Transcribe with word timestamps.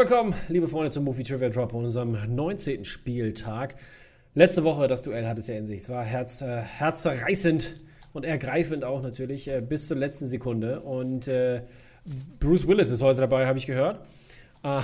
Willkommen, 0.00 0.32
liebe 0.48 0.66
Freunde 0.66 0.90
zum 0.90 1.04
Movie 1.04 1.24
Trivia 1.24 1.50
Drop 1.50 1.74
an 1.74 1.84
unserem 1.84 2.16
19. 2.34 2.86
Spieltag. 2.86 3.74
Letzte 4.34 4.64
Woche 4.64 4.88
das 4.88 5.02
Duell 5.02 5.26
hat 5.26 5.36
es 5.36 5.46
ja 5.46 5.56
in 5.56 5.66
sich. 5.66 5.82
Es 5.82 5.90
war 5.90 6.02
herz, 6.02 6.40
äh, 6.40 6.62
herzerreißend 6.62 7.78
und 8.14 8.24
ergreifend 8.24 8.82
auch 8.82 9.02
natürlich 9.02 9.48
äh, 9.48 9.60
bis 9.60 9.88
zur 9.88 9.98
letzten 9.98 10.26
Sekunde. 10.26 10.80
Und 10.80 11.28
äh, 11.28 11.64
Bruce 12.38 12.66
Willis 12.66 12.88
ist 12.88 13.02
heute 13.02 13.20
dabei, 13.20 13.46
habe 13.46 13.58
ich 13.58 13.66
gehört. 13.66 14.00
Äh, 14.64 14.80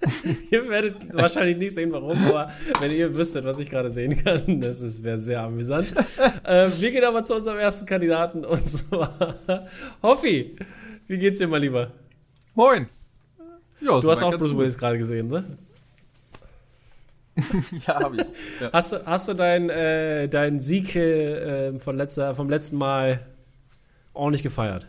ihr 0.50 0.68
werdet 0.68 1.14
wahrscheinlich 1.14 1.56
nicht 1.56 1.76
sehen, 1.76 1.92
warum, 1.92 2.18
aber 2.26 2.50
wenn 2.80 2.90
ihr 2.90 3.14
wüsstet, 3.14 3.44
was 3.44 3.60
ich 3.60 3.70
gerade 3.70 3.88
sehen 3.88 4.16
kann, 4.16 4.60
das 4.62 5.04
wäre 5.04 5.20
sehr 5.20 5.42
amüsant. 5.42 5.94
äh, 6.42 6.68
wir 6.76 6.90
gehen 6.90 7.04
aber 7.04 7.22
zu 7.22 7.36
unserem 7.36 7.58
ersten 7.58 7.86
Kandidaten 7.86 8.44
und 8.44 8.66
zwar 8.66 9.36
Hoffi. 10.02 10.56
Wie 11.06 11.18
geht's 11.18 11.38
dir, 11.38 11.46
mal 11.46 11.60
lieber? 11.60 11.92
Moin. 12.56 12.88
Ja, 13.80 14.00
du 14.00 14.10
hast 14.10 14.22
auch 14.22 14.36
Bruce 14.36 14.56
Willis 14.56 14.78
gerade 14.78 14.98
gesehen, 14.98 15.28
ne? 15.28 15.44
ja, 17.86 18.02
habe 18.02 18.16
ich. 18.16 18.60
Ja. 18.60 18.72
Hast, 18.72 18.92
du, 18.92 19.06
hast 19.06 19.28
du 19.28 19.34
deinen 19.34 19.68
äh, 19.68 20.28
dein 20.28 20.60
Sieg 20.60 20.96
äh, 20.96 21.78
von 21.78 21.96
letzter, 21.96 22.34
vom 22.34 22.48
letzten 22.48 22.78
Mal 22.78 23.26
ordentlich 24.14 24.42
gefeiert? 24.42 24.86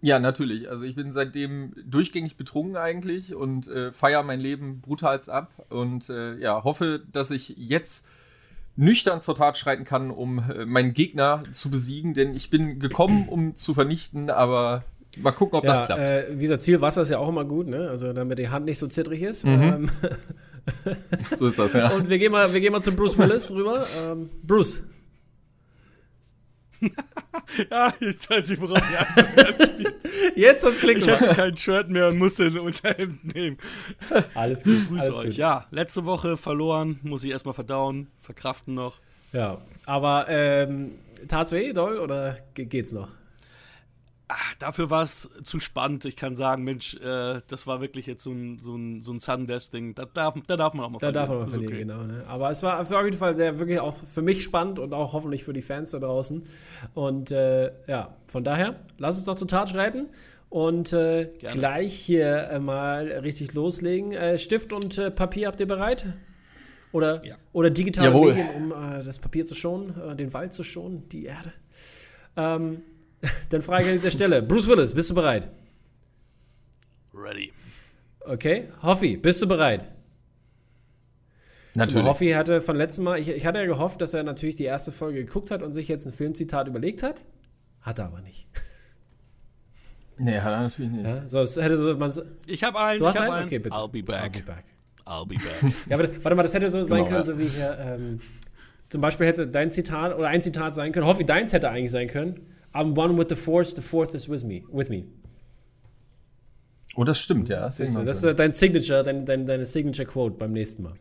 Ja, 0.00 0.18
natürlich. 0.18 0.68
Also 0.68 0.84
ich 0.84 0.96
bin 0.96 1.12
seitdem 1.12 1.74
durchgängig 1.86 2.36
betrunken 2.36 2.76
eigentlich 2.76 3.34
und 3.34 3.68
äh, 3.68 3.92
feiere 3.92 4.24
mein 4.24 4.40
Leben 4.40 4.80
brutalst 4.80 5.30
ab 5.30 5.52
und 5.68 6.08
äh, 6.08 6.34
ja, 6.38 6.64
hoffe, 6.64 7.02
dass 7.12 7.30
ich 7.30 7.50
jetzt 7.56 8.08
nüchtern 8.74 9.20
zur 9.20 9.36
Tat 9.36 9.58
schreiten 9.58 9.84
kann, 9.84 10.10
um 10.10 10.38
äh, 10.38 10.64
meinen 10.64 10.92
Gegner 10.92 11.40
zu 11.52 11.70
besiegen, 11.70 12.14
denn 12.14 12.34
ich 12.34 12.50
bin 12.50 12.80
gekommen, 12.80 13.28
um 13.28 13.54
zu 13.54 13.74
vernichten, 13.74 14.28
aber 14.28 14.82
mal 15.18 15.32
gucken, 15.32 15.58
ob 15.58 15.64
ja, 15.64 15.70
das 15.70 15.86
klappt. 15.86 16.00
Äh, 16.00 16.26
wie 16.30 16.42
gesagt, 16.42 16.62
Zielwasser 16.62 17.02
ist 17.02 17.10
ja 17.10 17.18
auch 17.18 17.28
immer 17.28 17.44
gut, 17.44 17.66
ne? 17.66 17.88
Also 17.88 18.12
damit 18.12 18.38
die 18.38 18.48
Hand 18.48 18.66
nicht 18.66 18.78
so 18.78 18.86
zittrig 18.86 19.22
ist. 19.22 19.44
Mhm. 19.44 19.62
Ähm, 19.62 19.90
so 21.36 21.46
ist 21.46 21.58
das, 21.58 21.72
ja. 21.74 21.90
Und 21.90 22.08
wir 22.08 22.18
gehen 22.18 22.32
mal, 22.32 22.52
wir 22.52 22.60
gehen 22.60 22.72
mal 22.72 22.82
zu 22.82 22.94
Bruce 22.94 23.18
Willis 23.18 23.52
rüber. 23.52 23.84
Ähm, 24.00 24.30
Bruce, 24.42 24.82
ja, 27.70 27.92
jetzt 28.00 28.28
weiß 28.28 28.50
ich, 28.50 28.60
worauf 28.60 28.80
die 28.80 28.96
anspielt. 28.96 29.94
Jetzt 30.36 30.64
das 30.64 30.78
Klick 30.78 30.98
Ich 30.98 31.08
hatte 31.08 31.34
kein 31.34 31.56
Shirt 31.56 31.88
mehr 31.88 32.08
und 32.08 32.18
musste 32.18 32.44
ein 32.44 32.58
Unterhemd 32.58 33.34
nehmen. 33.34 33.58
Alles 34.34 34.64
gut. 34.64 34.88
Grüße 34.88 35.02
alles 35.02 35.18
euch. 35.18 35.26
Gut. 35.26 35.36
Ja, 35.36 35.66
letzte 35.70 36.04
Woche 36.04 36.36
verloren, 36.36 37.00
muss 37.02 37.24
ich 37.24 37.30
erstmal 37.30 37.54
verdauen, 37.54 38.08
verkraften 38.18 38.74
noch. 38.74 39.00
Ja, 39.32 39.58
aber 39.86 40.26
ähm, 40.28 40.92
tat's 41.28 41.52
weh, 41.52 41.72
doll, 41.72 41.98
oder 41.98 42.36
geht's 42.54 42.92
noch? 42.92 43.08
Ach, 44.34 44.54
dafür 44.58 44.88
war 44.88 45.02
es 45.02 45.28
zu 45.44 45.60
spannend. 45.60 46.06
Ich 46.06 46.16
kann 46.16 46.36
sagen, 46.36 46.64
Mensch, 46.64 46.94
äh, 46.94 47.40
das 47.48 47.66
war 47.66 47.82
wirklich 47.82 48.06
jetzt 48.06 48.22
so 48.24 48.30
ein, 48.32 48.58
so 48.58 48.74
ein, 48.76 49.02
so 49.02 49.12
ein 49.12 49.18
Sudden 49.18 49.46
Death-Ding. 49.46 49.94
Da 49.94 50.06
darf, 50.06 50.34
da 50.46 50.56
darf 50.56 50.72
man 50.72 50.86
auch 50.86 50.90
mal 50.90 50.98
Da 51.00 51.12
verlieren. 51.12 51.14
darf 51.14 51.28
man 51.28 51.38
mal 51.40 51.48
verlieren, 51.48 51.72
okay. 51.72 51.82
genau. 51.82 52.02
Ne? 52.04 52.24
Aber 52.26 52.50
es 52.50 52.62
war 52.62 52.80
auf 52.80 52.90
jeden 52.90 53.16
Fall 53.18 53.34
sehr, 53.34 53.58
wirklich 53.58 53.78
auch 53.80 53.94
für 53.94 54.22
mich 54.22 54.42
spannend 54.42 54.78
und 54.78 54.94
auch 54.94 55.12
hoffentlich 55.12 55.44
für 55.44 55.52
die 55.52 55.60
Fans 55.60 55.90
da 55.90 55.98
draußen. 55.98 56.44
Und 56.94 57.30
äh, 57.30 57.72
ja, 57.86 58.16
von 58.26 58.42
daher, 58.42 58.76
lass 58.96 59.16
uns 59.16 59.26
doch 59.26 59.34
zur 59.36 59.48
Tat 59.48 59.68
schreiten 59.68 60.06
und 60.48 60.92
äh, 60.94 61.26
gleich 61.38 61.94
hier 61.94 62.48
äh, 62.50 62.58
mal 62.58 63.08
richtig 63.08 63.52
loslegen. 63.52 64.12
Äh, 64.12 64.38
Stift 64.38 64.72
und 64.72 64.96
äh, 64.96 65.10
Papier 65.10 65.48
habt 65.48 65.60
ihr 65.60 65.66
bereit? 65.68 66.06
Oder, 66.92 67.24
Ja. 67.24 67.36
oder 67.52 67.70
digitale 67.70 68.08
Jawohl. 68.08 68.34
Medien, 68.34 68.48
um 68.54 68.70
äh, 68.70 69.02
das 69.02 69.18
Papier 69.18 69.44
zu 69.46 69.54
schonen, 69.54 69.94
äh, 70.10 70.16
den 70.16 70.32
Wald 70.32 70.52
zu 70.54 70.62
schonen, 70.62 71.08
die 71.10 71.24
Erde. 71.26 71.52
Ähm, 72.36 72.82
dann 73.50 73.62
frage 73.62 73.84
ich 73.84 73.88
an 73.90 73.96
dieser 73.96 74.10
Stelle: 74.10 74.42
Bruce 74.42 74.66
Willis, 74.66 74.94
bist 74.94 75.10
du 75.10 75.14
bereit? 75.14 75.48
Ready. 77.14 77.52
Okay. 78.20 78.68
Hoffi, 78.82 79.16
bist 79.16 79.42
du 79.42 79.48
bereit? 79.48 79.84
Natürlich. 81.74 82.06
Hoffi 82.06 82.30
hatte 82.32 82.60
von 82.60 82.76
letztem 82.76 83.04
Mal, 83.04 83.18
ich, 83.18 83.28
ich 83.28 83.46
hatte 83.46 83.58
ja 83.58 83.66
gehofft, 83.66 84.00
dass 84.00 84.12
er 84.14 84.22
natürlich 84.22 84.56
die 84.56 84.64
erste 84.64 84.92
Folge 84.92 85.24
geguckt 85.24 85.50
hat 85.50 85.62
und 85.62 85.72
sich 85.72 85.88
jetzt 85.88 86.06
ein 86.06 86.12
Filmzitat 86.12 86.68
überlegt 86.68 87.02
hat. 87.02 87.24
Hat 87.80 87.98
er 87.98 88.06
aber 88.06 88.20
nicht. 88.20 88.46
Nee, 90.18 90.38
hat 90.38 90.52
er 90.52 90.62
natürlich 90.62 90.90
nicht. 90.92 91.04
Ja, 91.04 91.28
so, 91.28 91.40
es 91.40 91.56
hätte 91.56 91.76
so, 91.76 91.96
man, 91.96 92.12
Ich 92.46 92.62
habe 92.62 92.78
einen. 92.78 93.00
Du 93.00 93.06
hast 93.06 93.16
ich 93.16 93.22
einen? 93.22 93.32
einen. 93.32 93.46
Okay, 93.46 93.58
bitte. 93.58 93.74
I'll 93.74 93.88
be 93.88 94.02
back. 94.02 94.24
I'll 94.24 94.30
be 94.30 94.42
back. 94.42 94.64
I'll 95.06 95.26
be 95.26 95.34
back. 95.36 95.72
Ja, 95.88 95.98
aber, 95.98 96.08
warte 96.22 96.34
mal, 96.36 96.42
das 96.42 96.54
hätte 96.54 96.68
so 96.70 96.82
sein 96.82 96.98
Genau, 96.98 97.08
können, 97.08 97.20
ja. 97.20 97.24
so 97.24 97.38
wie 97.38 97.48
hier, 97.48 97.76
ähm, 97.80 98.20
zum 98.90 99.00
Beispiel 99.00 99.26
hätte 99.26 99.46
dein 99.46 99.70
Zitat 99.72 100.14
oder 100.16 100.28
ein 100.28 100.42
Zitat 100.42 100.74
sein 100.74 100.92
können, 100.92 101.06
Hoffi, 101.06 101.24
deins 101.24 101.52
hätte 101.52 101.70
eigentlich 101.70 101.90
sein 101.90 102.08
können, 102.08 102.40
I'm 102.74 102.96
one 102.96 103.18
with 103.18 103.28
the 103.28 103.36
force, 103.36 103.74
the 103.74 103.82
fourth 103.82 104.14
is 104.14 104.28
with 104.28 104.44
me. 104.44 104.64
With 104.70 104.88
me. 104.88 105.04
Oh, 106.94 107.04
das 107.04 107.18
stimmt, 107.18 107.48
ja. 107.48 107.60
Das, 107.60 107.78
Das, 107.78 107.94
das 107.94 108.22
ist 108.22 108.38
dein 108.38 108.52
Signature, 108.52 109.02
dein, 109.02 109.24
dein, 109.24 109.46
deine 109.46 109.64
Signature 109.64 110.06
Quote 110.06 110.36
beim 110.36 110.52
nächsten 110.52 110.82
Mal. 110.82 110.94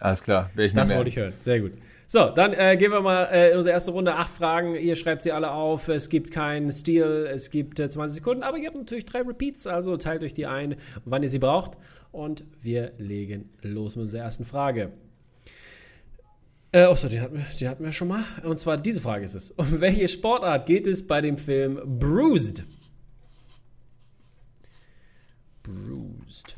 Alles 0.00 0.22
klar, 0.22 0.50
werde 0.54 0.68
ich 0.68 0.72
Das 0.72 0.88
mir 0.88 0.96
wollte 0.96 1.10
ich 1.10 1.16
hören. 1.16 1.32
Sehr 1.40 1.60
gut. 1.60 1.72
So, 2.06 2.28
dann 2.30 2.52
äh, 2.54 2.76
gehen 2.76 2.90
wir 2.90 3.02
mal 3.02 3.26
äh, 3.26 3.50
in 3.52 3.56
unsere 3.58 3.72
erste 3.72 3.92
Runde. 3.92 4.16
Acht 4.16 4.30
Fragen. 4.30 4.74
Ihr 4.74 4.96
schreibt 4.96 5.22
sie 5.22 5.30
alle 5.30 5.52
auf. 5.52 5.86
Es 5.88 6.08
gibt 6.08 6.32
keinen 6.32 6.72
Stil. 6.72 7.28
Es 7.30 7.50
gibt 7.50 7.78
äh, 7.78 7.88
20 7.88 8.16
Sekunden. 8.16 8.42
Aber 8.42 8.58
ihr 8.58 8.66
habt 8.66 8.76
natürlich 8.76 9.04
drei 9.04 9.20
Repeats. 9.20 9.68
Also 9.68 9.96
teilt 9.96 10.24
euch 10.24 10.34
die 10.34 10.46
ein, 10.46 10.74
wann 11.04 11.22
ihr 11.22 11.30
sie 11.30 11.38
braucht. 11.38 11.78
Und 12.10 12.42
wir 12.60 12.92
legen 12.98 13.50
los 13.62 13.94
mit 13.94 14.04
unserer 14.04 14.22
ersten 14.22 14.44
Frage. 14.44 14.90
Äh, 16.72 16.82
achso, 16.82 17.08
den 17.08 17.20
hatten, 17.20 17.36
wir, 17.36 17.44
den 17.60 17.68
hatten 17.68 17.84
wir 17.84 17.92
schon 17.92 18.08
mal. 18.08 18.24
Und 18.44 18.58
zwar 18.58 18.76
diese 18.76 19.00
Frage 19.00 19.24
ist 19.24 19.34
es. 19.34 19.50
Um 19.50 19.80
welche 19.80 20.06
Sportart 20.06 20.66
geht 20.66 20.86
es 20.86 21.04
bei 21.06 21.20
dem 21.20 21.36
Film 21.36 21.98
Bruised? 21.98 22.64
Bruised. 25.62 26.56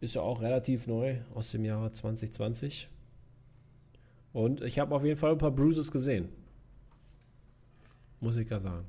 Ist 0.00 0.14
ja 0.14 0.20
auch 0.20 0.42
relativ 0.42 0.86
neu 0.86 1.16
aus 1.34 1.50
dem 1.52 1.64
Jahre 1.64 1.90
2020. 1.90 2.88
Und 4.34 4.62
ich 4.62 4.78
habe 4.78 4.94
auf 4.94 5.04
jeden 5.04 5.18
Fall 5.18 5.32
ein 5.32 5.38
paar 5.38 5.50
Bruises 5.50 5.90
gesehen. 5.90 6.28
Muss 8.20 8.36
ich 8.36 8.46
gar 8.46 8.60
sagen. 8.60 8.86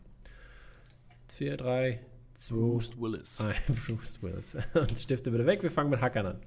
4, 1.29 1.55
3, 1.55 1.99
2, 2.35 2.55
Bruce 2.55 2.91
Willis. 2.99 3.41
1. 3.41 3.57
Bruce 3.87 4.21
Willis. 4.21 4.57
Und 4.73 4.99
Stifte 4.99 5.31
bitte 5.31 5.45
weg. 5.45 5.63
Wir 5.63 5.71
fangen 5.71 5.89
mit 5.89 6.01
Hackern 6.01 6.25
an. 6.25 6.41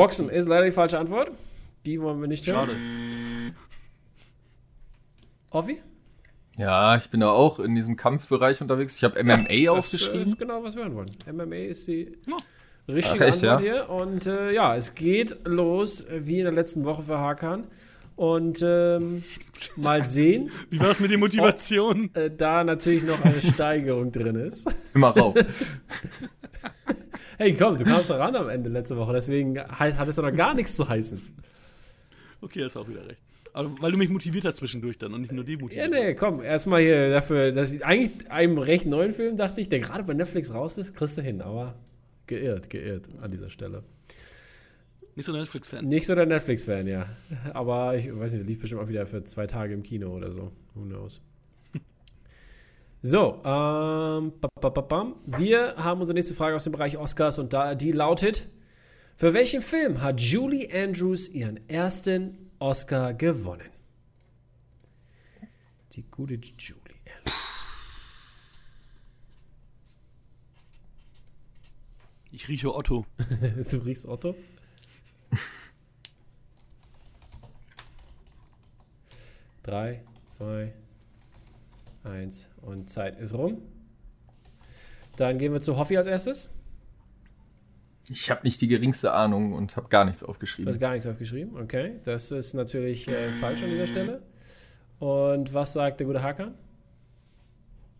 Boxen 0.00 0.28
ist 0.30 0.48
leider 0.48 0.64
die 0.64 0.70
falsche 0.72 0.98
Antwort. 0.98 1.30
Die 1.86 2.00
wollen 2.00 2.20
wir 2.20 2.28
nicht 2.28 2.46
hören. 2.46 2.68
Schade. 2.68 3.54
Offi? 5.50 5.80
Ja, 6.56 6.96
ich 6.96 7.08
bin 7.10 7.20
da 7.20 7.30
auch 7.30 7.58
in 7.58 7.74
diesem 7.74 7.96
Kampfbereich 7.96 8.60
unterwegs. 8.60 8.96
Ich 8.96 9.04
habe 9.04 9.22
MMA 9.22 9.36
Das 9.38 9.50
äh, 9.50 9.68
aufgeschrieben. 9.68 10.26
ist 10.26 10.38
genau, 10.38 10.62
was 10.62 10.76
wir 10.76 10.84
hören 10.84 10.94
wollen. 10.94 11.10
MMA 11.32 11.56
ist 11.56 11.86
die 11.88 12.12
Ja. 12.26 12.36
richtige 12.94 13.24
Ach, 13.24 13.28
echt, 13.28 13.44
Antwort 13.44 13.60
ja? 13.62 13.72
hier. 13.86 13.90
Und 13.90 14.26
äh, 14.26 14.52
ja, 14.52 14.76
es 14.76 14.94
geht 14.94 15.36
los, 15.44 16.04
wie 16.10 16.38
in 16.38 16.44
der 16.44 16.52
letzten 16.52 16.84
Woche 16.84 17.02
für 17.02 17.18
Hakan. 17.18 17.64
Und 18.16 18.60
ähm, 18.62 19.22
mal 19.76 20.04
sehen, 20.04 20.50
Wie 20.68 20.78
war 20.80 20.90
es 20.90 21.00
mit 21.00 21.10
der 21.10 21.18
Motivation? 21.18 22.10
äh, 22.14 22.30
da 22.30 22.62
natürlich 22.64 23.02
noch 23.04 23.24
eine 23.24 23.40
Steigerung 23.54 24.12
drin 24.12 24.36
ist. 24.36 24.72
Immer 24.94 25.10
rauf. 25.16 25.34
Hey, 27.40 27.54
komm, 27.54 27.78
du 27.78 27.84
kamst 27.84 28.10
da 28.10 28.16
ran 28.16 28.36
am 28.36 28.50
Ende 28.50 28.68
letzte 28.68 28.98
Woche, 28.98 29.14
deswegen 29.14 29.58
hat 29.58 30.06
es 30.06 30.16
doch 30.16 30.22
noch 30.24 30.36
gar 30.36 30.52
nichts 30.54 30.76
zu 30.76 30.86
heißen. 30.86 31.18
Okay, 32.42 32.62
hast 32.64 32.76
auch 32.76 32.86
wieder 32.86 33.06
recht. 33.08 33.18
Aber 33.54 33.70
weil 33.80 33.92
du 33.92 33.98
mich 33.98 34.10
motiviert 34.10 34.44
hast 34.44 34.56
zwischendurch 34.56 34.98
dann 34.98 35.14
und 35.14 35.22
nicht 35.22 35.32
nur 35.32 35.44
Ja, 35.44 35.56
demotiviert. 35.56 35.90
nee, 35.90 36.14
komm, 36.14 36.42
erstmal 36.42 36.82
hier 36.82 37.10
dafür, 37.10 37.50
dass 37.52 37.72
ich 37.72 37.82
eigentlich 37.82 38.30
einem 38.30 38.58
recht 38.58 38.84
neuen 38.84 39.14
Film 39.14 39.38
dachte 39.38 39.62
ich, 39.62 39.70
der 39.70 39.80
gerade 39.80 40.04
bei 40.04 40.12
Netflix 40.12 40.52
raus 40.52 40.76
ist, 40.76 40.92
kriegst 40.94 41.16
du 41.16 41.22
hin, 41.22 41.40
aber 41.40 41.76
geirrt, 42.26 42.68
geirrt 42.68 43.08
an 43.22 43.30
dieser 43.30 43.48
Stelle. 43.48 43.84
Nicht 45.16 45.24
so 45.24 45.32
ein 45.32 45.38
Netflix-Fan. 45.38 45.86
Nicht 45.86 46.04
so 46.06 46.14
der 46.14 46.26
Netflix-Fan, 46.26 46.86
ja. 46.88 47.06
Aber 47.54 47.96
ich 47.96 48.14
weiß 48.14 48.32
nicht, 48.32 48.42
der 48.42 48.48
lief 48.48 48.60
bestimmt 48.60 48.82
auch 48.82 48.88
wieder 48.88 49.06
für 49.06 49.24
zwei 49.24 49.46
Tage 49.46 49.72
im 49.72 49.82
Kino 49.82 50.14
oder 50.14 50.30
so. 50.30 50.52
Who 50.74 50.82
knows? 50.82 51.22
So, 53.02 53.40
ähm, 53.44 54.34
wir 55.26 55.74
haben 55.76 56.00
unsere 56.00 56.14
nächste 56.14 56.34
Frage 56.34 56.54
aus 56.54 56.64
dem 56.64 56.72
Bereich 56.74 56.98
Oscars 56.98 57.38
und 57.38 57.54
da, 57.54 57.74
die 57.74 57.92
lautet: 57.92 58.46
Für 59.14 59.32
welchen 59.32 59.62
Film 59.62 60.02
hat 60.02 60.20
Julie 60.20 60.68
Andrews 60.70 61.26
ihren 61.30 61.66
ersten 61.66 62.50
Oscar 62.58 63.14
gewonnen? 63.14 63.70
Die 65.94 66.02
gute 66.10 66.34
Julie 66.34 67.00
Andrews. 67.16 67.64
Ich 72.30 72.48
rieche 72.48 72.74
Otto. 72.74 73.06
Du 73.70 73.78
riechst 73.78 74.04
Otto? 74.04 74.34
Drei, 79.62 80.04
zwei, 80.26 80.74
eins 82.04 82.50
und 82.62 82.88
Zeit 82.88 83.18
ist 83.18 83.34
rum. 83.34 83.62
Dann 85.16 85.38
gehen 85.38 85.52
wir 85.52 85.60
zu 85.60 85.76
Hoffi 85.76 85.96
als 85.96 86.06
erstes. 86.06 86.50
Ich 88.08 88.30
habe 88.30 88.40
nicht 88.42 88.60
die 88.60 88.68
geringste 88.68 89.12
Ahnung 89.12 89.52
und 89.52 89.76
habe 89.76 89.88
gar 89.88 90.04
nichts 90.04 90.20
Du 90.20 90.26
aufgeschrieben. 90.26 90.68
hast 90.72 90.80
gar 90.80 90.92
nichts 90.92 91.06
aufgeschrieben. 91.06 91.56
Okay, 91.56 92.00
das 92.04 92.30
ist 92.32 92.54
natürlich 92.54 93.06
äh, 93.08 93.30
falsch 93.32 93.62
an 93.62 93.70
dieser 93.70 93.86
Stelle. 93.86 94.22
Und 94.98 95.52
was 95.54 95.72
sagt 95.74 96.00
der 96.00 96.06
gute 96.06 96.22
Hakan? 96.22 96.54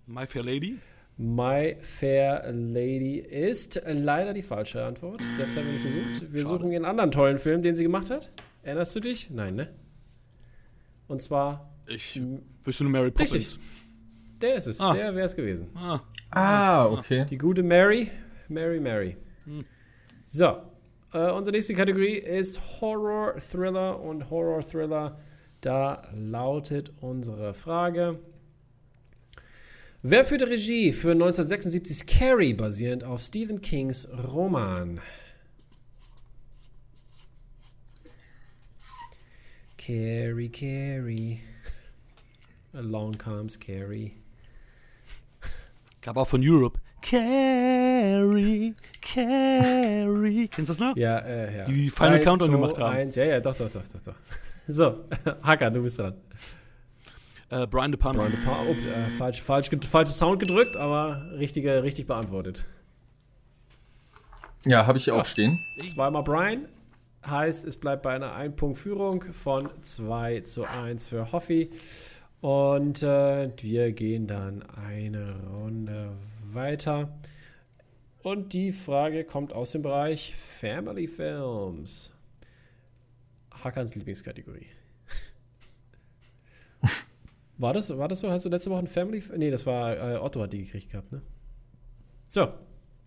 My 0.07 0.27
Fair 0.27 0.43
Lady? 0.43 0.79
My 1.17 1.77
Fair 1.81 2.51
Lady 2.53 3.19
ist 3.19 3.81
leider 3.87 4.33
die 4.33 4.43
falsche 4.43 4.83
Antwort. 4.85 5.23
Das 5.39 5.57
haben 5.57 5.67
wir 5.67 5.73
nicht 5.75 5.85
gesucht. 5.85 6.33
Wir 6.33 6.43
Schade. 6.43 6.55
suchen 6.59 6.75
einen 6.75 6.85
anderen 6.85 7.11
tollen 7.11 7.39
Film, 7.39 7.63
den 7.63 7.77
sie 7.77 7.83
gemacht 7.85 8.11
hat. 8.11 8.31
Erinnerst 8.63 8.97
du 8.97 9.01
dich? 9.01 9.31
Nein, 9.31 9.55
ne? 9.55 9.73
Und 11.09 11.23
zwar, 11.23 11.71
Ich 11.87 12.21
wüsste 12.65 12.85
nur 12.85 12.93
Mary 12.93 13.11
Poppins. 13.11 13.35
Richtig. 13.35 13.61
Der 14.41 14.55
ist 14.57 14.67
es. 14.67 14.81
Ah. 14.81 14.95
Der 14.95 15.15
wäre 15.15 15.27
es 15.27 15.35
gewesen. 15.37 15.69
Ah, 15.75 16.01
Ah, 16.31 16.87
okay. 16.87 17.27
Die 17.29 17.39
gute 17.39 17.63
Mary. 17.63 18.11
Mary, 18.49 18.81
Mary. 18.81 19.17
So, 20.27 20.63
äh, 21.13 21.31
unsere 21.33 21.57
nächste 21.57 21.75
Kategorie 21.75 22.17
ist 22.19 22.61
Horror 22.81 23.37
Thriller 23.39 24.01
und 24.01 24.31
Horror 24.31 24.61
Thriller. 24.63 25.19
Da 25.61 26.03
lautet 26.15 26.91
unsere 27.01 27.53
Frage. 27.55 28.19
Wer 30.03 30.25
führte 30.25 30.49
Regie 30.49 30.93
für 30.93 31.13
1976's 31.13 32.07
Carrie 32.07 32.55
basierend 32.55 33.05
auf 33.05 33.21
Stephen 33.21 33.61
Kings 33.61 34.09
Roman? 34.33 35.01
Carrie, 39.77 40.49
Carrie. 40.49 41.41
Along 42.75 43.13
comes 43.15 43.57
Carrie. 43.59 44.15
Gab 46.01 46.17
auch 46.17 46.27
von 46.27 46.41
Europe. 46.43 46.79
Carrie, 47.03 48.75
Carrie. 49.01 50.49
Kennst 50.49 50.69
du 50.69 50.73
das 50.75 50.79
noch? 50.79 50.97
Ja, 50.97 51.19
äh, 51.19 51.59
ja. 51.59 51.65
Die 51.65 51.91
Final 51.91 52.19
Drei, 52.19 52.25
Countdown 52.25 52.49
zwei, 52.49 52.57
gemacht 52.57 52.79
haben. 52.79 52.97
Eins. 52.97 53.17
Ja, 53.17 53.25
ja, 53.25 53.41
doch, 53.41 53.55
doch, 53.55 53.71
doch, 53.71 53.83
doch, 53.83 54.01
doch. 54.01 54.15
So, 54.67 55.05
Hacker, 55.43 55.71
du 55.71 55.83
bist 55.83 55.99
dran. 55.99 56.15
Äh, 57.49 57.67
Brian 57.67 57.91
De 57.91 57.99
Palma. 57.99 58.23
Brian 58.23 58.33
De 58.33 58.45
Palma. 58.45 58.71
Oh, 58.71 58.75
äh, 58.75 59.11
falsch, 59.11 59.43
falsch, 59.43 59.71
falscher 59.91 60.13
Sound 60.13 60.39
gedrückt, 60.39 60.77
aber 60.77 61.33
richtige, 61.39 61.83
richtig 61.83 62.07
beantwortet. 62.07 62.67
Ja, 64.65 64.87
habe 64.87 64.99
ich 64.99 65.11
auch 65.11 65.25
stehen. 65.25 65.59
Zweimal 65.87 66.23
Brian. 66.23 66.69
Heißt, 67.27 67.65
es 67.67 67.77
bleibt 67.77 68.03
bei 68.03 68.15
einer 68.15 68.35
Ein-Punkt-Führung 68.35 69.25
von 69.33 69.69
2 69.83 70.41
zu 70.41 70.65
1 70.65 71.09
für 71.09 71.33
Hoffi. 71.33 71.71
Und 72.41 73.03
äh, 73.03 73.51
wir 73.61 73.93
gehen 73.93 74.27
dann 74.27 74.63
eine 74.63 75.41
Runde 75.51 76.17
weiter. 76.47 77.17
Und 78.23 78.53
die 78.53 78.73
Frage 78.73 79.25
kommt 79.25 79.53
aus 79.53 79.73
dem 79.73 79.83
Bereich 79.83 80.35
Family 80.35 81.09
Films. 81.09 82.13
Hackans 83.51 83.95
Lieblingskategorie. 83.95 84.67
War 87.59 87.75
das, 87.75 87.95
war 87.97 88.09
das 88.09 88.21
so? 88.21 88.31
Hast 88.31 88.47
du 88.47 88.49
letzte 88.49 88.71
Woche 88.71 88.81
ein 88.81 88.87
Family? 88.87 89.23
Nee, 89.37 89.51
das 89.51 89.67
war 89.67 90.15
äh, 90.15 90.17
Otto 90.17 90.41
hat 90.41 90.53
die 90.55 90.65
gekriegt 90.65 90.91
gehabt, 90.91 91.13
ne? 91.13 91.21
So, 92.27 92.55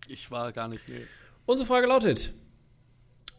Ich 0.06 0.30
war 0.30 0.52
gar 0.52 0.68
nicht. 0.68 0.88
Nee. 0.88 1.06
Unsere 1.44 1.66
Frage 1.66 1.88
lautet: 1.88 2.32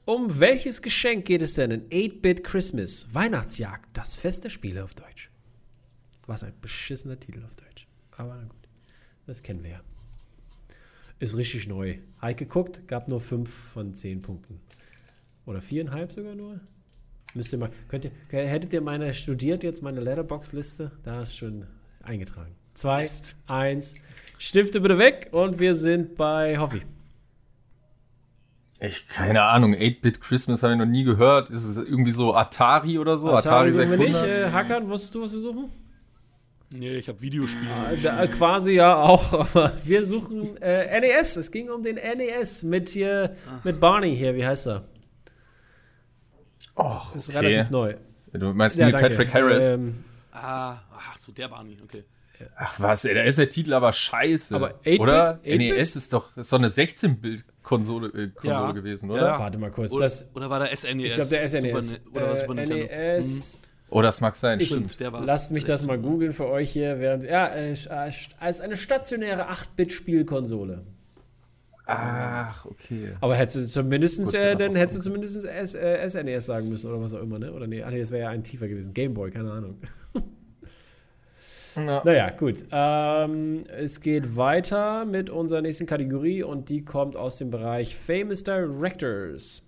Um 0.04 0.42
welches 0.42 0.82
Geschenk 0.82 1.24
geht 1.24 1.42
es 1.42 1.54
denn 1.54 1.72
in 1.72 1.88
8-Bit 1.90 2.44
Christmas? 2.44 3.08
Weihnachtsjagd, 3.14 3.96
das 3.96 4.16
Fest 4.16 4.44
der 4.44 4.50
Spiele 4.50 4.84
auf 4.84 4.94
Deutsch. 4.94 5.32
Was 6.28 6.44
ein 6.44 6.54
beschissener 6.62 7.20
Titel 7.20 7.44
auf 7.44 7.56
Deutsch. 7.56 7.88
Aber 8.18 8.36
na 8.36 8.44
gut, 8.44 8.68
das 9.28 9.44
kennen 9.44 9.64
wir 9.64 9.72
ja. 9.72 9.82
Ist 11.20 11.36
richtig 11.38 11.68
neu. 11.68 11.98
Heike 12.22 12.46
geguckt, 12.46 12.88
gab 12.88 13.08
nur 13.08 13.22
5 13.22 13.50
von 13.50 13.94
10 13.94 14.22
Punkten. 14.22 14.60
Oder 15.46 15.62
viereinhalb 15.62 16.12
sogar 16.12 16.36
nur? 16.36 16.60
Müsst 17.34 17.54
ihr 17.54 17.60
mal, 17.60 17.70
könnt 17.88 18.06
ihr, 18.06 18.12
hättet 18.30 18.74
ihr 18.74 18.82
meine 18.82 19.14
studiert 19.14 19.64
jetzt, 19.64 19.82
meine 19.82 20.02
Letterbox-Liste? 20.02 20.92
Da 21.04 21.22
ist 21.22 21.38
schon 21.38 21.68
eingetragen. 22.02 22.56
2, 22.74 23.06
1, 23.48 23.96
Stifte 24.38 24.82
bitte 24.82 24.98
weg 24.98 25.30
und 25.32 25.60
wir 25.60 25.76
sind 25.76 26.16
bei 26.16 26.58
Hoffi. 26.58 26.82
Ich, 28.82 29.08
keine 29.08 29.44
Ahnung, 29.44 29.74
8-Bit 29.74 30.20
Christmas 30.20 30.62
habe 30.64 30.74
ich 30.74 30.80
noch 30.80 30.86
nie 30.86 31.04
gehört. 31.04 31.50
Ist 31.50 31.64
es 31.64 31.78
irgendwie 31.78 32.12
so 32.12 32.36
Atari 32.36 33.00
oder 33.00 33.16
so? 33.18 33.32
Atari 33.34 33.68
wir 33.68 33.90
600? 33.90 34.00
nicht. 34.00 34.24
Äh, 34.24 34.52
Hackern, 34.52 34.90
wusstest 34.90 35.16
du, 35.16 35.22
was 35.22 35.32
wir 35.32 35.40
suchen? 35.40 35.70
Nee, 36.78 36.98
ich 36.98 37.08
habe 37.08 37.22
Videospiele. 37.22 37.98
Da, 38.04 38.24
äh, 38.24 38.28
quasi 38.28 38.74
ja 38.74 38.96
auch, 38.96 39.34
aber 39.34 39.72
wir 39.84 40.06
suchen 40.06 40.58
äh, 40.62 41.00
NES. 41.00 41.38
Es 41.38 41.52
ging 41.52 41.70
um 41.70 41.84
den 41.84 41.96
NES 41.96 42.64
mit 42.64 42.90
hier, 42.90 43.36
mit 43.64 43.80
Barney 43.80 44.16
hier, 44.16 44.36
wie 44.36 44.46
heißt 44.46 44.68
er? 44.68 44.84
Och, 46.78 47.16
Ist 47.16 47.30
okay. 47.30 47.38
relativ 47.40 47.70
neu. 47.70 47.96
Du 48.34 48.54
meinst 48.54 48.78
Ja. 48.78 48.90
Patrick 48.92 49.34
Harris? 49.34 49.66
Ähm, 49.68 50.04
Ah, 50.32 50.82
ach, 50.94 51.18
so 51.18 51.32
der 51.32 51.48
Barney, 51.48 51.78
okay. 51.82 52.04
Ach 52.58 52.78
was, 52.82 53.06
ey, 53.06 53.14
da 53.16 53.24
ist 53.24 53.40
der 53.40 53.48
Titel 53.48 53.74
aber 53.74 53.94
scheiße. 53.94 54.54
Aber 54.54 54.72
8-Bit? 54.84 55.00
Oder? 55.00 55.24
8-Bit? 55.42 55.58
NES 55.78 55.96
ist 55.96 56.12
doch, 56.12 56.36
ist 56.36 56.52
doch 56.52 56.58
eine 56.60 56.68
16-Bild-Konsole 56.68 58.08
äh, 58.10 58.28
Konsole 58.36 58.68
Ja. 58.68 58.72
gewesen, 58.74 59.10
Ja. 59.12 59.16
oder? 59.16 59.40
warte 59.40 59.58
mal 59.58 59.72
kurz. 59.72 59.94
Oder, 59.94 60.04
das, 60.04 60.30
oder 60.36 60.50
war 60.50 60.60
der 60.60 60.76
SNES? 60.76 61.08
ich 61.08 61.14
glaube, 61.14 61.30
der 61.30 61.48
SNES. 61.48 61.92
Super, 61.92 62.20
Ne- 62.20 62.26
oder 62.26 62.34
äh, 62.34 62.40
Super 62.42 62.54
Nintendo. 62.56 62.86
NES. 62.86 63.60
Oh, 63.90 64.02
das 64.02 64.22
mag 64.22 64.36
sein. 64.36 64.60
Ich- 64.60 64.68
stimmt. 64.68 65.00
Der 65.00 65.14
war's. 65.14 65.26
Lasst 65.26 65.52
mich 65.52 65.64
das 65.64 65.86
mal 65.86 65.98
googeln 65.98 66.34
für 66.34 66.48
euch 66.48 66.72
hier. 66.72 67.00
Während, 67.00 67.24
ja, 67.24 67.48
äh, 67.48 67.72
äh, 67.74 68.12
als 68.40 68.62
eine 68.62 68.76
stationäre 68.76 69.50
8-Bit-Spielkonsole. 69.50 70.84
Ach, 71.88 72.66
okay. 72.66 73.10
Aber 73.22 73.36
hättest 73.36 73.58
du 73.58 73.68
zumindest, 73.68 74.24
Gut, 74.24 74.34
äh, 74.34 74.56
dann 74.56 74.76
hättest 74.76 74.98
du 75.00 75.02
zumindest 75.04 75.46
S, 75.46 75.76
äh, 75.76 76.08
SNES 76.10 76.48
sagen 76.48 76.68
müssen 76.68 76.90
oder 76.90 77.00
was 77.00 77.14
auch 77.14 77.22
immer, 77.22 77.38
ne? 77.38 77.54
Oder 77.54 77.68
nee, 77.68 77.84
ah, 77.84 77.92
nee 77.92 78.00
das 78.00 78.10
wäre 78.10 78.24
ja 78.24 78.30
ein 78.30 78.44
tiefer 78.44 78.68
gewesen. 78.68 78.94
Gameboy, 78.94 79.30
keine 79.30 79.52
Ahnung. 79.52 79.78
Ja. 81.76 82.02
Naja, 82.06 82.30
gut. 82.30 82.64
Ähm, 82.72 83.66
es 83.68 84.00
geht 84.00 84.38
weiter 84.38 85.04
mit 85.06 85.30
unserer 85.30 85.62
nächsten 85.62 85.86
Kategorie 85.86 86.42
und 86.42 86.70
die 86.70 86.86
kommt 86.86 87.18
aus 87.18 87.38
dem 87.38 87.52
Bereich 87.52 87.96
Famous 87.98 88.44
Directors. 88.44 89.62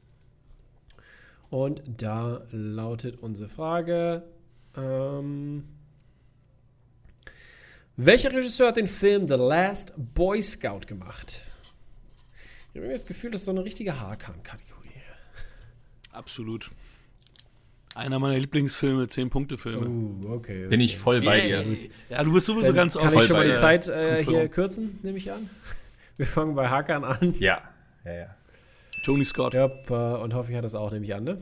Und 1.50 1.82
da 1.86 2.46
lautet 2.52 3.20
unsere 3.20 3.50
Frage: 3.50 4.24
ähm, 4.76 5.64
Welcher 7.96 8.32
Regisseur 8.34 8.68
hat 8.70 8.78
den 8.78 8.88
Film 8.88 9.28
The 9.28 9.36
Last 9.36 9.94
Boy 9.98 10.42
Scout 10.42 10.82
gemacht? 10.88 11.46
Ich 12.74 12.82
habe 12.82 12.92
das 12.92 13.06
Gefühl, 13.06 13.32
das 13.32 13.42
ist 13.42 13.46
so 13.46 13.52
eine 13.52 13.64
richtige 13.64 14.00
Haarkam-Kategorie. 14.00 14.92
Absolut. 16.12 16.70
Einer 17.96 18.20
meiner 18.20 18.38
Lieblingsfilme, 18.38 19.06
10-Punkte-Filme. 19.06 19.88
Uh, 19.88 20.34
okay. 20.36 20.68
Bin 20.68 20.80
ich 20.80 20.98
voll 21.00 21.22
bei 21.22 21.48
Yeah. 21.48 21.64
dir. 21.64 21.90
Ja, 22.10 22.24
du 22.24 22.32
bist 22.32 22.46
sowieso 22.46 22.68
Dann 22.68 22.76
ganz 22.76 22.94
kann 22.96 23.08
oft 23.08 23.18
ich 23.18 23.24
schon 23.24 23.38
mal 23.38 23.48
die 23.48 23.56
Zeit 23.56 23.90
äh, 23.90 24.24
hier 24.24 24.48
kürzen, 24.50 25.00
nehme 25.02 25.18
ich 25.18 25.32
an. 25.32 25.50
Wir 26.18 26.28
fangen 26.28 26.54
bei 26.54 26.70
Hackern 26.70 27.04
an. 27.04 27.34
Ja. 27.40 27.62
Ja, 28.06 28.14
ja. 28.14 28.36
Tony 29.04 29.26
Scott. 29.26 29.54
Ja, 29.54 29.66
und 29.66 30.34
hoffe, 30.34 30.52
ich 30.52 30.58
hat 30.58 30.64
das 30.66 30.76
auch, 30.76 30.92
nehme 30.92 31.06
ich 31.06 31.16
an, 31.16 31.24
ne? 31.24 31.38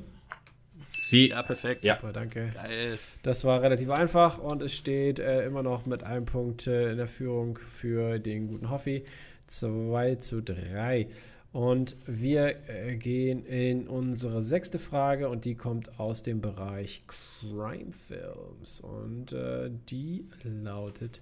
Sie. 0.88 1.29
Ja, 1.29 1.43
perfekt. 1.43 1.83
Ja. 1.83 1.95
Super, 1.95 2.13
danke. 2.13 2.51
Geil. 2.53 2.97
Das 3.24 3.43
war 3.43 3.62
relativ 3.62 3.89
einfach 3.89 4.38
und 4.38 4.62
es 4.62 4.74
steht 4.74 5.19
äh, 5.19 5.45
immer 5.45 5.63
noch 5.63 5.85
mit 5.85 6.03
einem 6.03 6.25
Punkt 6.25 6.67
äh, 6.67 6.91
in 6.91 6.97
der 6.97 7.07
Führung 7.07 7.57
für 7.57 8.19
den 8.19 8.47
guten 8.47 8.69
Hoffi. 8.69 9.03
2 9.47 10.15
zu 10.15 10.41
3. 10.41 11.07
Und 11.51 11.95
wir 12.05 12.69
äh, 12.69 12.97
gehen 12.97 13.45
in 13.45 13.88
unsere 13.88 14.41
sechste 14.41 14.77
Frage 14.77 15.29
und 15.29 15.45
die 15.45 15.55
kommt 15.55 16.00
aus 16.00 16.21
dem 16.21 16.41
Bereich 16.41 17.03
Crime 17.07 17.93
Films. 17.93 18.81
Und 18.81 19.31
äh, 19.31 19.71
die 19.89 20.27
lautet 20.43 21.21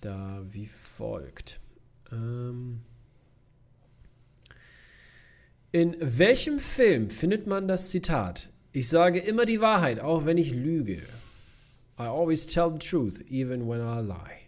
da 0.00 0.42
wie 0.48 0.66
folgt. 0.66 1.60
Ähm 2.12 2.82
in 5.76 5.94
welchem 6.00 6.58
Film 6.58 7.10
findet 7.10 7.46
man 7.46 7.68
das 7.68 7.90
Zitat? 7.90 8.48
Ich 8.72 8.88
sage 8.88 9.18
immer 9.18 9.44
die 9.44 9.60
Wahrheit, 9.60 10.00
auch 10.00 10.24
wenn 10.24 10.38
ich 10.38 10.54
lüge. 10.54 11.02
I 11.98 12.04
always 12.04 12.46
tell 12.46 12.70
the 12.70 12.78
truth, 12.78 13.20
even 13.28 13.68
when 13.68 13.80
I 13.80 14.00
lie. 14.00 14.38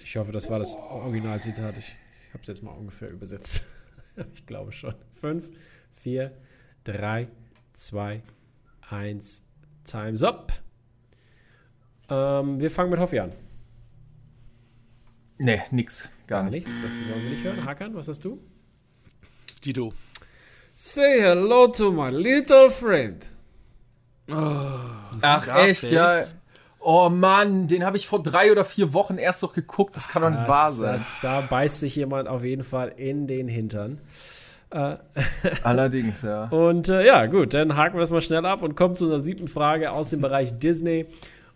Ich 0.00 0.16
hoffe, 0.18 0.32
das 0.32 0.50
war 0.50 0.58
das 0.58 0.74
Originalzitat. 0.74 1.78
Ich 1.78 1.96
habe 2.34 2.42
es 2.42 2.48
jetzt 2.48 2.62
mal 2.62 2.72
ungefähr 2.72 3.08
übersetzt. 3.08 3.66
ich 4.34 4.44
glaube 4.44 4.70
schon. 4.70 4.94
5, 5.18 5.50
4, 5.92 6.30
3, 6.84 7.28
2, 7.72 8.22
1. 8.90 9.42
Time's 9.84 10.22
up. 10.22 10.52
Ähm, 12.10 12.60
wir 12.60 12.70
fangen 12.70 12.90
mit 12.90 13.00
Hoffi 13.00 13.18
an. 13.18 13.32
Nee, 15.42 15.60
nix. 15.72 16.08
Gar, 16.28 16.42
Gar 16.44 16.50
nichts. 16.50 16.66
nichts, 16.66 16.82
das 16.82 17.00
wollen 17.10 17.22
wir 17.24 17.30
nicht 17.30 17.42
hören. 17.44 17.64
Hakan, 17.64 17.94
was 17.96 18.06
hast 18.06 18.24
du? 18.24 18.40
Dito. 19.64 19.92
Say 20.76 21.20
hello 21.20 21.66
to 21.66 21.90
my 21.90 22.10
little 22.10 22.70
friend. 22.70 23.26
Ach, 24.30 25.12
Scarface. 25.12 25.82
echt, 25.82 25.92
ja. 25.92 26.22
Oh 26.78 27.08
Mann, 27.08 27.66
den 27.66 27.84
habe 27.84 27.96
ich 27.96 28.06
vor 28.06 28.22
drei 28.22 28.50
oder 28.52 28.64
vier 28.64 28.92
Wochen 28.94 29.18
erst 29.18 29.42
noch 29.42 29.52
geguckt. 29.52 29.96
Das 29.96 30.08
kann 30.08 30.22
doch 30.22 30.30
nicht 30.30 30.48
wahr 30.48 30.70
sein. 30.70 30.92
Das, 30.92 31.18
da 31.20 31.40
beißt 31.40 31.80
sich 31.80 31.96
jemand 31.96 32.28
auf 32.28 32.44
jeden 32.44 32.64
Fall 32.64 32.92
in 32.96 33.26
den 33.26 33.48
Hintern. 33.48 34.00
Äh. 34.70 34.96
Allerdings, 35.64 36.22
ja. 36.22 36.44
Und 36.44 36.88
äh, 36.88 37.04
ja, 37.04 37.26
gut, 37.26 37.52
dann 37.54 37.76
haken 37.76 37.96
wir 37.96 38.00
das 38.00 38.10
mal 38.10 38.20
schnell 38.22 38.46
ab 38.46 38.62
und 38.62 38.76
kommen 38.76 38.94
zu 38.94 39.04
unserer 39.04 39.20
siebten 39.20 39.48
Frage 39.48 39.90
aus 39.90 40.10
dem 40.10 40.20
Bereich 40.20 40.58
Disney. 40.58 41.06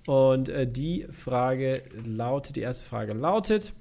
Und 0.06 0.48
äh, 0.48 0.70
die 0.70 1.06
Frage 1.10 1.82
lautet, 2.04 2.56
die 2.56 2.60
erste 2.60 2.84
Frage 2.84 3.12
lautet, 3.12 3.74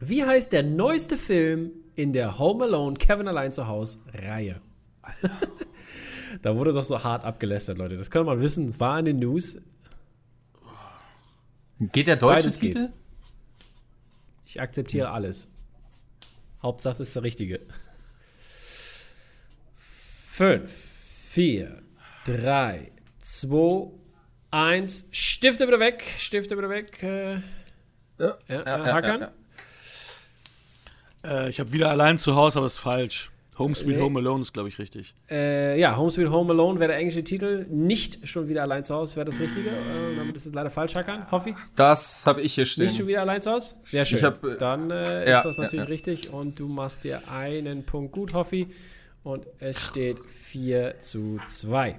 wie 0.00 0.24
heißt 0.24 0.52
der 0.52 0.62
neueste 0.62 1.16
Film 1.16 1.72
in 1.96 2.12
der 2.12 2.38
Home 2.38 2.64
Alone 2.64 2.96
Kevin 2.96 3.28
allein 3.28 3.52
zu 3.52 3.66
Hause 3.66 3.98
Reihe? 4.14 4.60
da 6.42 6.56
wurde 6.56 6.72
doch 6.72 6.82
so 6.82 7.02
hart 7.02 7.24
abgelästert, 7.24 7.78
Leute. 7.78 7.96
Das 7.96 8.10
kann 8.10 8.24
man 8.24 8.40
wissen. 8.40 8.68
Es 8.68 8.80
war 8.80 8.98
in 8.98 9.04
den 9.04 9.16
News. 9.16 9.58
Geht 11.80 12.06
der 12.06 12.16
deutsche 12.16 12.42
Beides 12.42 12.58
Titel? 12.58 12.86
Geht. 12.86 12.92
Ich 14.46 14.60
akzeptiere 14.60 15.10
alles. 15.10 15.48
Hauptsache 16.62 17.02
ist 17.02 17.14
der 17.14 17.22
richtige. 17.22 17.60
5, 19.76 20.70
4, 20.70 21.82
3, 22.24 22.92
2, 23.20 23.90
1. 24.50 25.08
Stifte 25.10 25.66
bitte 25.66 25.80
weg. 25.80 26.04
Stifte 26.18 26.56
bitte 26.56 26.70
weg. 26.70 27.02
Äh, 27.02 27.34
ja, 27.34 27.40
ja, 28.18 28.36
ja, 28.48 28.86
Hakan? 28.92 29.20
Ja, 29.20 29.30
ja. 31.24 31.46
Äh, 31.46 31.50
ich 31.50 31.60
habe 31.60 31.72
wieder 31.72 31.90
allein 31.90 32.18
zu 32.18 32.34
Hause, 32.34 32.58
aber 32.58 32.66
es 32.66 32.74
ist 32.74 32.78
falsch. 32.78 33.30
Home 33.58 33.74
Sweet 33.74 33.96
nee. 33.96 34.02
Home 34.02 34.20
Alone 34.20 34.42
ist, 34.42 34.52
glaube 34.52 34.68
ich, 34.68 34.78
richtig. 34.78 35.14
Äh, 35.28 35.80
ja, 35.80 35.96
Home 35.96 36.10
Sweet 36.10 36.30
Home 36.30 36.52
Alone 36.52 36.78
wäre 36.78 36.92
der 36.92 36.98
englische 36.98 37.24
Titel. 37.24 37.66
Nicht 37.68 38.26
schon 38.28 38.48
wieder 38.48 38.62
allein 38.62 38.84
zu 38.84 38.94
Hause 38.94 39.16
wäre 39.16 39.26
das 39.26 39.40
Richtige. 39.40 39.70
Äh, 39.70 40.16
damit 40.16 40.36
ist 40.36 40.46
es 40.46 40.54
leider 40.54 40.70
falsch, 40.70 40.94
Hakan. 40.94 41.28
Hoffi? 41.30 41.54
Das 41.74 42.24
habe 42.24 42.40
ich 42.40 42.54
hier 42.54 42.66
stehen. 42.66 42.86
Nicht 42.86 42.96
schon 42.96 43.08
wieder 43.08 43.22
allein 43.22 43.42
zu 43.42 43.50
Hause? 43.50 43.74
Sehr 43.80 44.04
schön. 44.04 44.22
Hab, 44.22 44.44
äh, 44.44 44.56
Dann 44.56 44.90
äh, 44.92 45.28
ja, 45.28 45.38
ist 45.38 45.44
das 45.44 45.58
natürlich 45.58 45.86
ja, 45.86 45.90
richtig. 45.90 46.32
Und 46.32 46.60
du 46.60 46.68
machst 46.68 47.02
dir 47.02 47.20
einen 47.30 47.82
Punkt 47.84 48.12
gut, 48.12 48.32
Hoffi. 48.32 48.68
Und 49.24 49.44
es 49.58 49.84
steht 49.84 50.18
4 50.20 51.00
zu 51.00 51.40
2. 51.44 51.98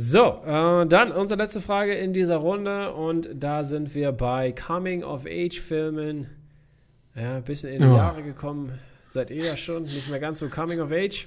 So, 0.00 0.42
äh, 0.46 0.86
dann 0.86 1.10
unsere 1.10 1.42
letzte 1.42 1.60
Frage 1.60 1.92
in 1.92 2.12
dieser 2.12 2.36
Runde. 2.36 2.92
Und 2.92 3.30
da 3.34 3.64
sind 3.64 3.96
wir 3.96 4.12
bei 4.12 4.52
Coming-of-Age-Filmen. 4.52 6.28
Ja, 7.16 7.38
ein 7.38 7.42
bisschen 7.42 7.72
in 7.72 7.82
die 7.82 7.88
oh. 7.88 7.96
Jahre 7.96 8.22
gekommen 8.22 8.78
seid 9.08 9.30
ihr 9.30 9.44
ja 9.44 9.56
schon 9.56 9.82
nicht 9.82 10.08
mehr 10.08 10.20
ganz 10.20 10.38
so 10.38 10.48
Coming 10.48 10.78
of 10.78 10.92
Age. 10.92 11.26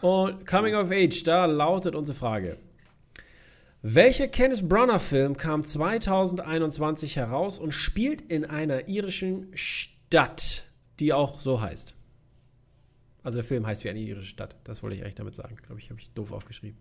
Und 0.00 0.46
Coming 0.46 0.76
of 0.76 0.92
Age, 0.92 1.24
da 1.24 1.46
lautet 1.46 1.96
unsere 1.96 2.16
Frage. 2.16 2.56
Welcher 3.82 4.28
Kenneth 4.28 4.68
Branagh-Film 4.68 5.36
kam 5.36 5.64
2021 5.64 7.16
heraus 7.16 7.58
und 7.58 7.74
spielt 7.74 8.20
in 8.20 8.44
einer 8.44 8.86
irischen 8.86 9.50
Stadt, 9.54 10.66
die 11.00 11.12
auch 11.12 11.40
so 11.40 11.60
heißt? 11.60 11.96
Also 13.22 13.36
der 13.36 13.44
Film 13.44 13.66
heißt 13.66 13.84
wie 13.84 13.90
eine 13.90 13.98
irische 13.98 14.28
Stadt. 14.28 14.56
Das 14.64 14.82
wollte 14.82 14.96
ich 14.96 15.02
eigentlich 15.02 15.14
damit 15.14 15.34
sagen. 15.34 15.56
Glaube 15.56 15.80
ich, 15.80 15.90
habe 15.90 16.00
ich 16.00 16.12
doof 16.12 16.32
aufgeschrieben. 16.32 16.78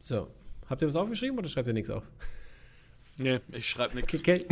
So. 0.00 0.28
Habt 0.68 0.82
ihr 0.82 0.88
was 0.88 0.96
aufgeschrieben 0.96 1.38
oder 1.38 1.48
schreibt 1.48 1.68
ihr 1.68 1.74
nichts 1.74 1.90
auf? 1.90 2.04
Nee, 3.20 3.40
ich 3.52 3.68
schreibe 3.68 3.96
nichts. 3.96 4.14
Okay. 4.14 4.46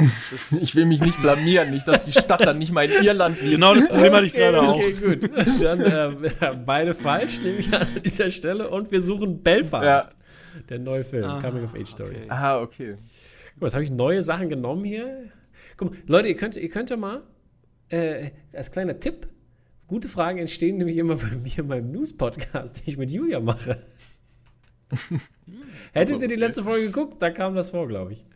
Ich 0.61 0.75
will 0.75 0.85
mich 0.85 1.01
nicht 1.01 1.21
blamieren, 1.23 1.71
nicht, 1.71 1.89
dass 1.89 2.05
die 2.05 2.13
Stadt 2.13 2.43
dann 2.43 2.59
nicht 2.59 2.71
mal 2.71 2.85
in 2.85 3.03
Irland 3.03 3.41
liegt. 3.41 3.53
Genau 3.53 3.75
das 3.75 3.89
Problem 3.89 4.13
hatte 4.13 4.27
ich 4.27 4.35
gerade 4.35 4.61
auch. 4.61 4.77
Okay, 4.77 4.93
gut. 4.93 5.63
Dann 5.63 5.81
äh, 5.81 6.57
beide 6.67 6.93
falsch, 6.93 7.41
nehme 7.41 7.59
ich 7.59 7.73
an 7.73 7.87
dieser 8.05 8.29
Stelle. 8.29 8.69
Und 8.69 8.93
wir 8.93 9.01
suchen 9.01 9.43
Belfast. 9.43 10.13
Ja. 10.13 10.63
Der 10.69 10.79
neue 10.79 11.03
Film, 11.03 11.25
ah, 11.25 11.41
Coming 11.41 11.65
of 11.65 11.75
Age 11.75 11.89
Story. 11.89 12.17
Okay. 12.17 12.27
Ah, 12.29 12.61
okay. 12.61 12.97
Guck, 13.55 13.63
was 13.63 13.73
habe 13.73 13.85
ich 13.85 13.91
neue 13.91 14.23
Sachen 14.23 14.51
genommen 14.51 14.85
hier? 14.85 15.31
Guck 15.79 15.91
mal, 15.91 15.99
Leute, 16.07 16.29
ihr 16.29 16.37
könnt, 16.37 16.57
ihr 16.57 16.69
könnt 16.69 16.91
ja 16.91 16.99
mal, 16.99 17.23
äh, 17.89 18.33
als 18.53 18.71
kleiner 18.71 19.01
Tipp, 19.01 19.29
gute 19.87 20.09
Fragen 20.09 20.39
entstehen 20.39 20.77
nämlich 20.77 20.99
immer 20.99 21.17
bei 21.17 21.31
mir 21.43 21.59
in 21.61 21.69
meinem 21.69 21.91
News-Podcast, 21.93 22.81
den 22.81 22.85
ich 22.87 22.99
mit 22.99 23.11
Julia 23.11 23.41
mache. 23.41 23.83
Hättet 25.93 26.15
also, 26.15 26.21
ihr 26.21 26.29
die 26.29 26.35
letzte 26.35 26.63
Folge 26.65 26.87
geguckt, 26.87 27.23
da 27.23 27.31
kam 27.31 27.55
das 27.55 27.71
vor, 27.71 27.89
glaube 27.89 28.13
ich. 28.13 28.27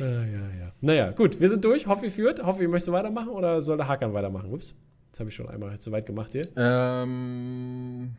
Ah, 0.00 0.04
ja, 0.04 0.48
ja. 0.58 0.72
Naja, 0.80 1.10
gut, 1.10 1.38
wir 1.40 1.48
sind 1.48 1.64
durch. 1.64 1.86
Hoffe, 1.86 2.10
führt. 2.10 2.42
Hoffe, 2.42 2.62
ihr 2.62 2.68
möchtest 2.68 2.92
weitermachen 2.92 3.28
oder 3.28 3.60
soll 3.60 3.76
der 3.76 3.86
Hakan 3.86 4.14
weitermachen? 4.14 4.52
Ups, 4.52 4.74
das 5.10 5.20
habe 5.20 5.30
ich 5.30 5.36
schon 5.36 5.48
einmal 5.48 5.78
zu 5.78 5.92
weit 5.92 6.06
gemacht 6.06 6.32
hier. 6.32 6.48
Ähm. 6.56 8.16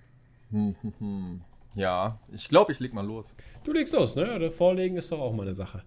Hm, 0.52 0.76
hm, 0.82 0.94
hm. 1.00 1.42
Ja, 1.74 2.20
ich 2.32 2.50
glaube, 2.50 2.72
ich 2.72 2.80
leg 2.80 2.94
mal 2.94 3.06
los. 3.06 3.34
Du 3.64 3.72
legst 3.72 3.94
los, 3.94 4.16
ne? 4.16 4.38
Das 4.38 4.56
Vorlegen 4.56 4.98
ist 4.98 5.12
doch 5.12 5.20
auch 5.20 5.34
mal 5.34 5.44
eine 5.44 5.54
Sache. 5.54 5.84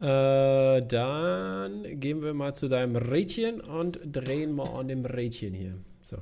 Äh, 0.00 0.86
dann 0.86 2.00
gehen 2.00 2.22
wir 2.22 2.32
mal 2.32 2.54
zu 2.54 2.68
deinem 2.68 2.96
Rädchen 2.96 3.60
und 3.60 4.00
drehen 4.04 4.52
mal 4.52 4.68
an 4.68 4.88
dem 4.88 5.04
Rädchen 5.04 5.52
hier. 5.52 5.74
So. 6.02 6.18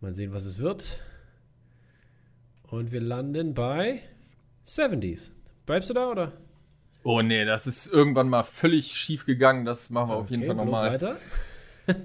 Mal 0.00 0.12
sehen, 0.12 0.32
was 0.32 0.44
es 0.44 0.60
wird. 0.60 1.02
Und 2.70 2.92
wir 2.92 3.00
landen 3.00 3.54
bei 3.54 4.00
70s. 4.64 5.32
Bleibst 5.66 5.90
du 5.90 5.94
da 5.94 6.10
oder? 6.10 6.32
Oh 7.02 7.20
nee, 7.22 7.44
das 7.44 7.66
ist 7.66 7.92
irgendwann 7.92 8.28
mal 8.28 8.42
völlig 8.42 8.94
schief 8.94 9.26
gegangen. 9.26 9.64
Das 9.64 9.90
machen 9.90 10.08
wir 10.08 10.16
okay, 10.16 10.24
auf 10.24 10.30
jeden 10.30 10.46
Fall 10.46 10.54
nochmal. 10.54 10.92
weiter. 10.92 11.16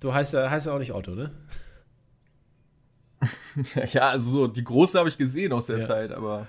du 0.00 0.12
heißt, 0.12 0.34
heißt 0.34 0.66
ja 0.66 0.72
auch 0.74 0.78
nicht 0.78 0.92
Otto, 0.92 1.12
ne? 1.12 1.30
ja, 3.92 4.10
also 4.10 4.30
so, 4.30 4.46
die 4.46 4.64
große 4.64 4.98
habe 4.98 5.08
ich 5.08 5.16
gesehen 5.16 5.52
aus 5.52 5.66
der 5.66 5.78
ja. 5.78 5.86
Zeit, 5.86 6.12
aber. 6.12 6.46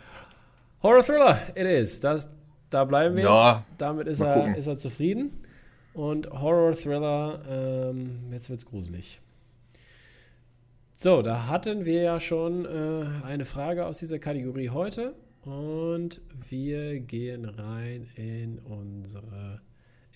Horror 0.84 1.04
Thriller, 1.04 1.42
it 1.56 1.66
is. 1.66 2.00
Das, 2.00 2.30
da 2.70 2.84
bleiben 2.84 3.16
wir 3.16 3.24
ja, 3.24 3.52
jetzt. 3.52 3.64
Damit 3.78 4.08
ist 4.08 4.20
er, 4.20 4.58
ist 4.58 4.68
er 4.68 4.78
zufrieden. 4.78 5.32
Und 5.94 6.30
Horror 6.30 6.74
Thriller, 6.74 7.42
ähm, 7.50 8.32
jetzt 8.32 8.50
wird's 8.50 8.66
gruselig. 8.66 9.22
So, 10.92 11.22
da 11.22 11.48
hatten 11.48 11.86
wir 11.86 12.02
ja 12.02 12.20
schon 12.20 12.66
äh, 12.66 13.26
eine 13.26 13.46
Frage 13.46 13.86
aus 13.86 14.00
dieser 14.00 14.20
Kategorie 14.20 14.70
heute 14.70 15.14
und 15.46 16.22
wir 16.50 17.00
gehen 17.00 17.46
rein 17.46 18.08
in 18.16 18.60
unsere 18.60 19.62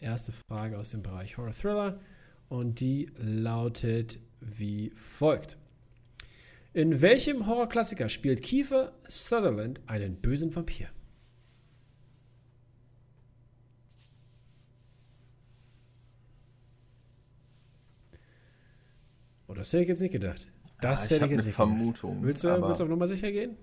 erste 0.02 0.32
Frage 0.32 0.78
aus 0.78 0.90
dem 0.90 1.04
Bereich 1.04 1.38
Horror 1.38 1.52
Thriller 1.52 2.00
und 2.50 2.80
die 2.80 3.10
lautet 3.18 4.20
wie 4.40 4.92
folgt. 4.96 5.58
In 6.74 7.02
welchem 7.02 7.46
Horrorklassiker 7.46 8.10
spielt 8.10 8.42
Kiefer 8.42 8.94
Sutherland 9.08 9.82
einen 9.88 10.16
bösen 10.16 10.56
Vampir? 10.56 10.88
Oh, 19.48 19.54
das 19.54 19.74
hätte 19.74 19.82
ich 19.84 19.90
jetzt 19.90 20.02
nicht 20.02 20.12
gedacht. 20.12 20.52
Das 20.80 21.06
ah, 21.08 21.16
hätte 21.16 21.26
ich 21.26 21.32
jetzt 21.32 21.46
nicht 21.46 21.56
Vermutung. 21.56 22.24
Willst 22.24 22.44
du, 22.44 22.50
willst 22.50 22.80
du 22.80 22.84
auf 22.84 22.90
Nummer 22.90 23.08
sicher 23.08 23.32
gehen? 23.32 23.58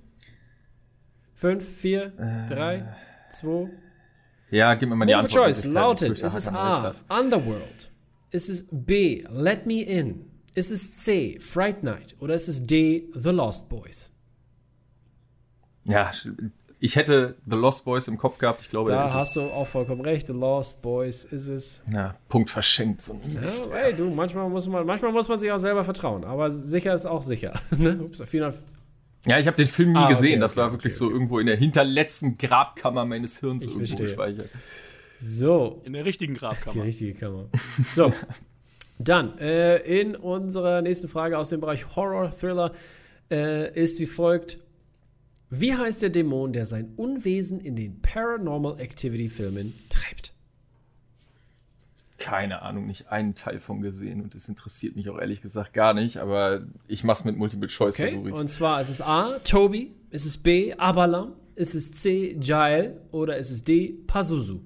Fünf, 1.36 1.68
vier, 1.68 2.14
äh, 2.18 2.48
drei, 2.48 2.96
zwei. 3.30 3.68
Ja, 4.50 4.74
gib 4.74 4.88
mir 4.88 4.96
mal 4.96 5.04
die 5.04 5.14
Antwort. 5.14 5.44
Choice 5.44 5.66
lautet, 5.66 6.18
ist 6.18 6.34
es 6.34 6.48
A, 6.48 6.92
Underworld? 7.10 7.92
Ist 8.30 8.48
es 8.48 8.66
B, 8.70 9.22
Let 9.30 9.66
Me 9.66 9.82
In? 9.82 10.24
Ist 10.54 10.70
es 10.70 10.94
C, 10.94 11.38
Fright 11.38 11.82
Night? 11.82 12.16
Oder 12.20 12.34
ist 12.34 12.48
es 12.48 12.66
D, 12.66 13.10
The 13.12 13.28
Lost 13.28 13.68
Boys? 13.68 14.14
Ja, 15.84 16.10
ich 16.80 16.96
hätte 16.96 17.36
The 17.46 17.56
Lost 17.56 17.84
Boys 17.84 18.08
im 18.08 18.16
Kopf 18.16 18.38
gehabt. 18.38 18.62
Ich 18.62 18.70
glaube, 18.70 18.92
da 18.92 19.12
hast 19.12 19.36
du 19.36 19.42
auch 19.42 19.66
vollkommen 19.66 20.00
recht. 20.00 20.28
The 20.28 20.32
Lost 20.32 20.80
Boys 20.80 21.26
ist 21.26 21.48
es. 21.48 21.82
Ja, 21.92 22.14
Punkt 22.30 22.48
verschenkt. 22.48 23.02
So 23.02 23.20
ja, 23.26 23.76
ey, 23.76 23.92
du, 23.94 24.08
manchmal 24.08 24.48
muss, 24.48 24.66
man, 24.68 24.86
manchmal 24.86 25.12
muss 25.12 25.28
man 25.28 25.38
sich 25.38 25.52
auch 25.52 25.58
selber 25.58 25.84
vertrauen. 25.84 26.24
Aber 26.24 26.50
sicher 26.50 26.94
ist 26.94 27.04
auch 27.04 27.22
sicher. 27.22 27.52
Ne? 27.76 28.00
Ups, 28.02 28.22
vielen 28.24 28.54
ja, 29.26 29.38
ich 29.38 29.46
habe 29.46 29.56
den 29.56 29.66
Film 29.66 29.92
nie 29.92 29.98
ah, 29.98 30.08
gesehen. 30.08 30.32
Okay, 30.34 30.40
das 30.40 30.56
war 30.56 30.72
wirklich 30.72 30.92
okay, 30.92 30.98
so 30.98 31.10
irgendwo 31.10 31.38
in 31.38 31.46
der 31.46 31.56
hinterletzten 31.56 32.38
Grabkammer 32.38 33.04
meines 33.04 33.40
Hirns 33.40 33.64
ich 33.64 33.70
irgendwo 33.70 33.86
verstehe. 33.86 34.06
gespeichert. 34.06 34.50
So. 35.18 35.82
In 35.84 35.92
der 35.92 36.04
richtigen 36.04 36.34
Grabkammer. 36.34 36.74
Die 36.74 36.80
richtige 36.80 37.14
Kammer. 37.14 37.48
So. 37.92 38.12
Dann, 38.98 39.38
äh, 39.38 39.76
in 39.78 40.16
unserer 40.16 40.80
nächsten 40.80 41.08
Frage 41.08 41.38
aus 41.38 41.50
dem 41.50 41.60
Bereich 41.60 41.96
Horror, 41.96 42.30
Thriller 42.30 42.72
äh, 43.30 43.72
ist 43.78 44.00
wie 44.00 44.06
folgt. 44.06 44.58
Wie 45.50 45.74
heißt 45.74 46.02
der 46.02 46.10
Dämon, 46.10 46.52
der 46.52 46.64
sein 46.64 46.92
Unwesen 46.96 47.60
in 47.60 47.76
den 47.76 48.00
Paranormal 48.00 48.80
Activity 48.80 49.28
Filmen 49.28 49.74
treibt? 49.90 50.32
Keine 52.18 52.62
Ahnung, 52.62 52.86
nicht 52.86 53.08
einen 53.08 53.34
Teil 53.34 53.60
von 53.60 53.82
gesehen 53.82 54.22
und 54.22 54.34
es 54.34 54.48
interessiert 54.48 54.96
mich 54.96 55.10
auch 55.10 55.18
ehrlich 55.18 55.42
gesagt 55.42 55.74
gar 55.74 55.92
nicht, 55.92 56.16
aber 56.16 56.62
ich 56.88 57.04
mach's 57.04 57.24
mit 57.24 57.36
Multiple 57.36 57.68
Choice 57.68 57.94
okay. 58.00 58.08
versuche 58.08 58.32
Und 58.32 58.48
zwar 58.48 58.80
ist 58.80 58.88
es 58.88 59.02
A, 59.02 59.38
Toby, 59.40 59.94
ist 60.10 60.24
es 60.24 60.38
B, 60.38 60.72
Abalam, 60.74 61.34
ist 61.54 61.74
es 61.74 61.92
C, 61.92 62.38
Jael 62.40 63.00
oder 63.10 63.36
ist 63.36 63.50
es 63.50 63.64
D, 63.64 63.98
Pazuzu? 64.06 64.62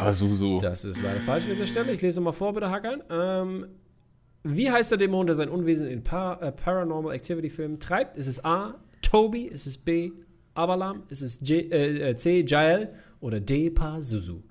Pazuzu. 0.00 0.58
Das 0.60 0.84
ist 0.84 1.02
leider 1.02 1.20
falsch 1.20 1.44
an 1.44 1.50
dieser 1.50 1.66
Stelle. 1.66 1.92
Ich 1.92 2.00
lese 2.00 2.20
mal 2.20 2.32
vor, 2.32 2.54
bitte, 2.54 2.70
Hackern. 2.70 3.02
Ähm, 3.10 3.66
wie 4.42 4.70
heißt 4.70 4.90
der 4.90 4.98
Dämon, 4.98 5.26
der 5.26 5.34
sein 5.34 5.50
Unwesen 5.50 5.86
in 5.86 6.02
Par 6.02 6.42
äh, 6.42 6.52
Paranormal 6.52 7.14
Activity 7.14 7.50
Filmen 7.50 7.78
treibt? 7.78 8.16
Ist 8.16 8.26
es 8.26 8.44
A. 8.44 8.74
Toby? 9.10 9.42
Ist 9.42 9.66
es 9.66 9.76
B. 9.76 10.12
Abalam? 10.54 11.02
Ist 11.08 11.22
es 11.22 11.40
J 11.40 11.72
äh, 11.72 12.14
C. 12.16 12.44
Jael? 12.46 12.94
Oder 13.20 13.40
D. 13.40 13.70
Pazuzu? 13.70 14.44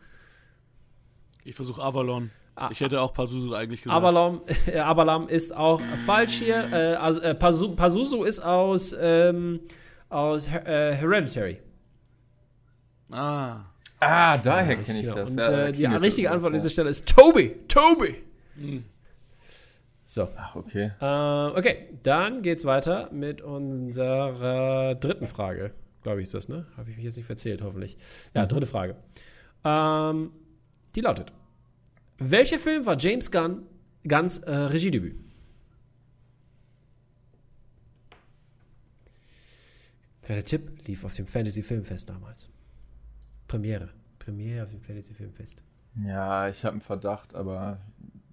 Ich 1.46 1.56
versuche 1.56 1.82
Avalon. 1.82 2.30
Ich 2.72 2.82
hätte 2.82 3.00
auch 3.00 3.14
Pazuzu 3.14 3.56
eigentlich 3.56 3.84
gesagt. 3.84 3.96
Abalam, 3.96 4.42
äh, 4.68 4.80
Abalam 4.80 5.30
ist 5.30 5.56
auch 5.56 5.80
falsch 6.06 6.40
hier. 6.40 6.58
Äh, 6.74 6.96
also, 6.96 7.22
äh, 7.22 7.34
Pazu, 7.34 7.74
Pazuzu 7.74 8.24
ist 8.24 8.42
aus, 8.42 8.94
ähm, 9.00 9.62
aus 10.10 10.48
äh, 10.48 10.94
Hereditary. 10.96 11.60
ah. 13.12 13.62
Ah, 14.02 14.38
daher 14.38 14.78
kenne 14.78 15.02
ich 15.02 15.08
das. 15.08 15.32
und 15.32 15.38
Ja, 15.38 15.68
äh, 15.68 15.72
die 15.72 15.86
richtige 15.86 16.32
Antwort 16.32 16.52
an 16.52 16.58
dieser 16.58 16.70
Stelle 16.70 16.90
ist 16.90 17.08
Toby. 17.08 17.56
Toby. 17.68 18.16
So. 20.10 20.28
Ach, 20.38 20.56
okay. 20.56 20.92
Äh, 21.00 21.06
okay, 21.60 21.88
dann 22.02 22.42
geht's 22.42 22.66
weiter 22.66 23.12
mit 23.12 23.44
unserer 23.44 24.96
dritten 24.96 25.28
Frage. 25.28 25.72
Glaube 26.02 26.22
ich, 26.22 26.26
ist 26.26 26.34
das, 26.34 26.50
ne? 26.50 26.66
Habe 26.78 26.90
ich 26.90 26.96
mich 26.96 27.06
jetzt 27.06 27.18
nicht 27.18 27.28
verzählt, 27.28 27.62
hoffentlich. 27.62 27.96
Ja, 28.34 28.48
dritte 28.48 28.66
Frage. 28.66 28.96
Ähm, 29.64 30.32
die 30.96 31.02
lautet: 31.02 31.32
Welcher 32.18 32.58
Film 32.58 32.88
war 32.88 32.98
James 32.98 33.30
Gunn 33.30 33.68
Gunns 34.04 34.40
äh, 34.40 34.52
Regiedebüt? 34.52 35.22
Kleiner 40.24 40.44
Tipp: 40.44 40.88
lief 40.88 41.06
auf 41.06 41.14
dem 41.14 41.28
Fantasy 41.28 41.62
Filmfest 41.62 42.10
damals. 42.10 42.50
Premiere. 43.48 43.90
Premiere 44.18 44.64
auf 44.64 44.72
dem 44.72 44.82
Fantasy 44.82 45.14
Filmfest. 45.14 45.64
Ja, 46.04 46.50
ich 46.50 46.66
habe 46.66 46.72
einen 46.74 46.82
Verdacht, 46.82 47.36
aber 47.36 47.80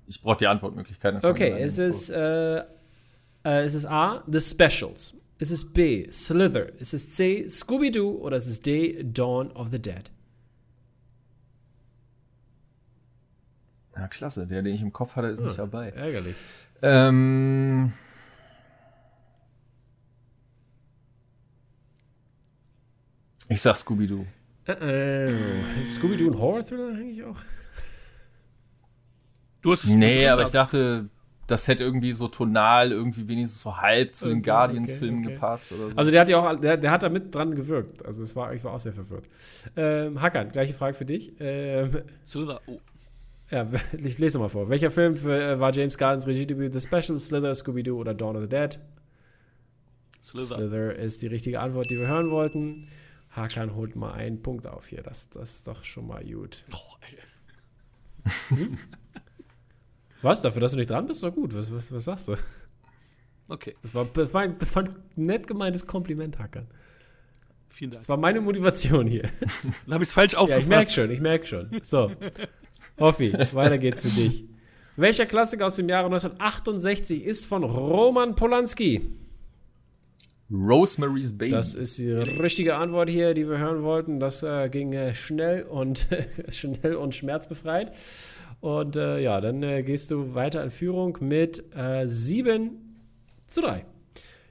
ich 0.07 0.21
brauche 0.21 0.37
die 0.37 0.47
Antwortmöglichkeit. 0.47 1.15
dann 1.15 1.23
kann 1.23 1.31
Okay, 1.31 1.51
es 1.59 1.79
ist, 1.79 2.11
äh, 2.11 2.59
äh, 2.59 2.65
es 3.45 3.75
ist 3.75 3.87
A, 3.87 4.23
The 4.27 4.41
Specials. 4.41 5.15
Ist 5.39 5.51
es 5.51 5.73
B, 5.73 6.09
Slither? 6.11 6.75
Ist 6.81 6.95
es 6.95 7.15
C, 7.15 7.47
Scooby-Doo? 7.49 8.23
Oder 8.23 8.39
ist 8.39 8.47
es 8.47 8.61
D, 8.61 9.03
Dawn 9.03 9.51
of 9.53 9.69
the 9.71 9.81
Dead? 9.81 10.11
Na, 13.95 14.09
klasse. 14.09 14.47
Der, 14.47 14.63
den 14.63 14.75
ich 14.75 14.83
im 14.83 14.93
Kopf 14.93 15.17
hatte, 15.17 15.29
ist 15.29 15.43
nicht 15.43 15.59
dabei. 15.59 15.91
Ärgerlich. 15.91 16.37
Ähm. 16.83 17.93
Ich 23.49 23.63
sag 23.63 23.77
Scooby-Doo. 23.77 24.25
Äh, 24.67 25.31
äh, 25.31 25.81
ist 25.81 25.95
Scooby-Doo 25.95 26.31
ein 26.31 26.39
Horror-Thriller 26.39 26.89
eigentlich 26.89 27.23
auch? 27.25 27.39
Du 29.63 29.73
hast 29.73 29.85
es 29.85 29.91
Nee, 29.91 30.29
aber 30.29 30.43
ich 30.43 30.51
dachte, 30.51 31.09
das 31.47 31.69
hätte 31.69 31.85
irgendwie 31.85 32.13
so 32.13 32.29
tonal 32.29 32.93
irgendwie 32.93 33.29
wenigstens 33.29 33.61
so 33.61 33.77
halb 33.77 34.15
zu 34.15 34.29
den 34.29 34.39
Okay, 34.39 34.51
Guardians-Filmen 34.51 35.19
okay, 35.21 35.27
okay. 35.27 35.35
gepasst 35.35 35.73
oder 35.73 35.91
so. 35.91 35.97
Also 35.97 36.11
der 36.11 36.21
hat 36.21 36.29
ja 36.29 36.39
auch, 36.39 36.61
der, 36.61 36.77
der 36.77 36.91
hat 36.91 37.03
da 37.03 37.09
mit 37.09 37.35
dran 37.35 37.55
gewirkt. 37.55 38.05
Also 38.05 38.23
es 38.23 38.35
war, 38.35 38.53
ich 38.53 38.65
war 38.65 38.73
auch 38.73 38.81
sehr 38.81 38.93
verwirrt. 38.93 39.29
Ähm, 39.77 40.21
Hakan, 40.21 40.49
gleiche 40.49 40.75
Frage 40.75 40.95
für 40.95 41.05
dich. 41.05 41.33
Ähm, 41.39 42.03
Slither. 42.27 42.61
Oh. 42.66 42.81
ja, 43.51 43.66
ich 43.97 44.19
lese 44.19 44.38
mal 44.38 44.49
vor. 44.49 44.69
Welcher 44.69 44.90
Film 44.90 45.16
für, 45.16 45.40
äh, 45.40 45.61
war 45.61 45.73
James 45.73 45.97
Gunn's 45.97 46.27
Regiedebüt? 46.27 46.73
The 46.73 46.81
Specials, 46.81 47.29
Slither, 47.29 47.55
Scooby-Doo 47.55 47.97
oder 47.97 48.14
Dawn 48.14 48.37
of 48.37 48.42
the 48.42 48.49
Dead? 48.49 48.79
Slither. 50.23 50.57
Slither 50.57 50.97
ist 50.97 51.23
die 51.23 51.29
richtige 51.29 51.61
Antwort, 51.61 51.88
die 51.90 51.99
wir 51.99 52.09
hören 52.09 52.31
wollten. 52.31 52.88
Hakan 53.31 53.77
holt 53.77 53.95
mal 53.95 54.12
einen 54.12 54.42
Punkt 54.42 54.66
auf 54.66 54.88
hier. 54.88 55.03
Das, 55.03 55.29
das 55.29 55.57
ist 55.57 55.69
doch 55.69 55.85
schon 55.85 56.09
mal 56.09 56.25
gut. 56.25 56.64
Oh, 56.73 56.97
ey. 57.03 58.69
Was? 60.22 60.42
Dafür, 60.42 60.61
dass 60.61 60.72
du 60.72 60.79
nicht 60.79 60.90
dran 60.90 61.07
bist? 61.07 61.22
Doch 61.22 61.35
gut. 61.35 61.55
Was, 61.55 61.72
was, 61.72 61.92
was 61.92 62.05
sagst 62.05 62.29
du? 62.29 62.35
Okay, 63.48 63.76
Das 63.83 63.94
war, 63.94 64.05
das, 64.12 64.35
war, 64.35 64.40
ein- 64.42 64.59
das 64.59 64.74
war 64.74 64.83
ein 64.83 64.88
nett 65.14 65.46
gemeintes 65.46 65.87
Kompliment, 65.87 66.38
Hakan. 66.38 66.66
vielen 67.68 67.92
Dank. 67.92 68.00
Das 68.00 68.09
war 68.09 68.16
meine 68.16 68.40
Motivation 68.40 69.07
hier. 69.07 69.22
Dann 69.87 69.94
habe 69.94 70.02
ich 70.05 70.09
es 70.09 70.14
falsch 70.14 70.33
Ja, 70.33 70.38
aufgefasst. 70.40 70.62
ich 70.64 70.68
merke 70.68 70.90
schon, 70.90 71.11
ich 71.11 71.20
merke 71.20 71.46
schon. 71.46 71.70
So. 71.83 72.11
Hoffi, 72.98 73.33
weiter 73.52 73.79
geht's 73.79 74.00
für 74.02 74.09
dich. 74.09 74.44
Welcher 74.96 75.26
Klassiker 75.26 75.66
aus 75.66 75.76
dem 75.76 75.88
Jahre 75.88 76.07
1968 76.07 77.22
ist 77.22 77.46
von 77.46 77.62
Roman 77.62 78.35
Polanski? 78.35 79.02
Rosemary's 80.50 81.37
Baby. 81.37 81.50
Das 81.50 81.74
ist 81.74 81.98
die 81.98 82.12
richtige 82.12 82.76
Antwort 82.76 83.09
hier, 83.09 83.35
die 83.35 83.48
wir 83.48 83.59
hören 83.59 83.82
wollten. 83.82 84.20
Das 84.20 84.42
äh, 84.42 84.68
ging 84.68 84.92
äh, 84.92 85.14
schnell 85.14 85.62
und 85.64 86.06
schnell 86.48 86.94
und 86.96 87.14
schmerzbefreit. 87.14 87.92
Und 88.61 88.96
äh, 88.96 89.20
ja, 89.20 89.40
dann 89.40 89.62
äh, 89.62 89.82
gehst 89.82 90.11
du 90.11 90.35
weiter 90.35 90.62
in 90.62 90.70
Führung 90.70 91.18
mit 91.20 91.64
äh, 91.76 92.06
7 92.06 92.70
zu 93.48 93.61
3. 93.61 93.85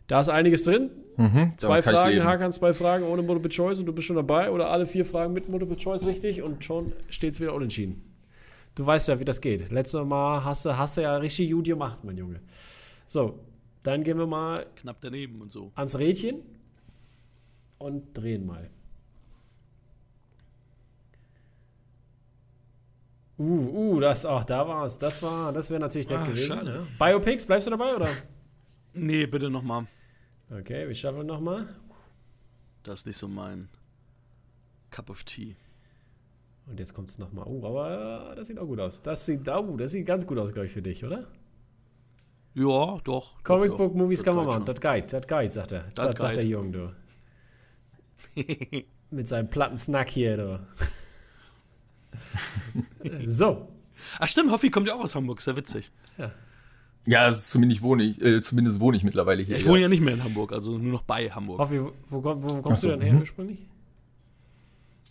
Da 0.08 0.19
ist 0.19 0.29
einiges 0.29 0.63
drin. 0.63 0.91
mhm, 1.17 1.51
Zwei 1.58 1.81
Fragen. 1.81 2.23
Hakan, 2.23 2.51
zwei 2.51 2.73
Fragen 2.73 3.05
ohne 3.05 3.21
Multiple 3.23 3.49
Choice 3.49 3.79
und 3.79 3.86
du 3.88 3.93
bist 3.93 4.08
schon 4.08 4.15
dabei. 4.17 4.51
Oder 4.51 4.69
alle 4.69 4.86
vier 4.86 5.05
Fragen 5.05 5.34
mit 5.34 5.49
Multiple 5.49 5.77
Choice 5.77 6.05
richtig 6.05 6.41
und 6.43 6.63
schon 6.63 6.93
steht 7.10 7.34
es 7.34 7.39
wieder 7.41 7.53
unentschieden. 7.53 8.03
Du 8.75 8.86
weißt 8.86 9.08
ja, 9.08 9.19
wie 9.19 9.25
das 9.25 9.39
geht. 9.41 9.71
Letztes 9.71 10.03
Mal 10.05 10.43
hast 10.43 10.65
du, 10.65 10.77
hast 10.77 10.97
du 10.97 11.01
ja 11.01 11.15
richtig 11.17 11.49
gut 11.51 11.65
gemacht, 11.65 12.03
mein 12.03 12.17
Junge. 12.17 12.41
So, 13.05 13.39
dann 13.88 14.04
gehen 14.04 14.17
wir 14.17 14.28
mal 14.28 14.56
Knapp 14.76 14.98
daneben 15.02 15.41
und 15.41 15.52
so. 15.52 15.71
ans 15.76 15.98
Rädchen 15.98 16.41
und 17.78 18.13
drehen 18.17 18.45
mal. 18.45 18.69
Uh, 23.38 23.43
uh, 23.95 24.00
das, 24.00 24.26
ach, 24.26 24.45
da 24.45 24.65
war 24.67 24.86
es. 24.86 24.98
Das 24.98 25.21
war, 25.21 25.52
das 25.52 25.69
wäre 25.69 25.80
natürlich 25.82 26.08
nett 26.08 26.19
Ah, 26.19 26.26
gewesen. 26.26 26.48
schade. 26.48 26.88
Biopics, 26.98 27.45
bleibst 27.45 27.67
du 27.67 27.71
dabei, 27.71 27.95
oder? 27.95 28.08
Nee, 28.93 29.26
bitte 29.28 29.50
nochmal. 29.50 29.88
Okay, 30.50 30.88
wir 30.88 30.95
schaffen 30.95 31.26
nochmal. 31.28 31.67
Das 32.84 33.00
ist 33.02 33.08
nicht 33.08 33.17
so 33.17 33.28
mein 33.28 33.67
Cup 34.89 35.10
of 35.10 35.24
Tea. 35.26 35.56
Und 36.67 36.80
jetzt 36.80 36.93
kommt 36.93 37.10
es 37.10 37.17
nochmal. 37.19 37.45
Oh, 37.45 37.65
aber 37.65 38.32
äh, 38.32 38.36
das 38.36 38.48
sieht 38.48 38.58
auch 38.58 38.65
gut 38.67 38.80
aus. 38.80 39.02
Das 39.02 39.26
sieht, 39.26 39.48
oh, 39.50 39.76
das 39.76 39.91
sieht 39.91 40.06
ganz 40.06 40.26
gut 40.26 40.38
aus, 40.38 40.54
glaube 40.54 40.67
ich, 40.67 40.71
für 40.71 40.82
dich, 40.82 41.04
oder? 41.04 41.28
Ja, 42.56 42.98
doch. 43.04 43.44
Comic 43.44 43.72
doch, 43.72 43.78
Book 43.78 43.94
doch. 43.94 44.00
Movies 44.00 44.20
Das 44.20 44.26
kann 44.26 44.36
man 44.38 44.46
machen. 44.46 44.65
Das 44.65 44.80
Guide, 44.80 45.08
das 45.08 45.28
Guide, 45.28 45.52
sagt 45.52 45.74
er. 45.74 45.84
Das, 45.94 46.06
sagt 46.06 46.20
Guide. 46.20 46.34
der 46.36 46.46
Junge, 46.46 46.72
du. 46.72 48.41
Mit 49.12 49.28
seinem 49.28 49.50
platten 49.50 49.78
Snack 49.78 50.10
hier, 50.10 50.38
du. 50.38 50.68
so. 53.28 53.68
Ach 54.20 54.28
stimmt, 54.28 54.52
Hoffi 54.52 54.70
kommt 54.70 54.88
ja 54.88 54.96
auch 54.96 55.04
aus 55.04 55.15
Hamburg, 55.15 55.39
ist 55.39 55.48
ja 55.48 55.56
witzig. 55.56 55.91
Ja, 57.06 57.24
also 57.24 57.39
zumindest 57.39 57.82
wohne 57.82 58.04
ich, 58.04 58.22
äh, 58.22 58.41
zumindest 58.41 58.80
wohne 58.80 58.98
ich 58.98 59.04
mittlerweile 59.04 59.44
hier. 59.44 59.58
Ich 59.58 59.68
wohne 59.68 59.82
ja 59.82 59.88
nicht 59.88 60.02
mehr 60.02 60.15
in 60.15 60.24
Hamburg, 60.24 60.52
also 60.54 60.78
nur 60.78 60.91
noch 60.91 61.04
bei 61.04 61.30
Hamburg. 61.30 61.60
Hoffi, 61.60 61.80
wo, 61.80 62.24
wo, 62.24 62.24
wo, 62.24 62.62
kommst 62.62 62.82
so, 62.82 62.88
du 62.88 62.94
denn 62.94 63.02
her 63.02 63.13
mhm. 63.13 63.20
ursprünglich? 63.20 63.60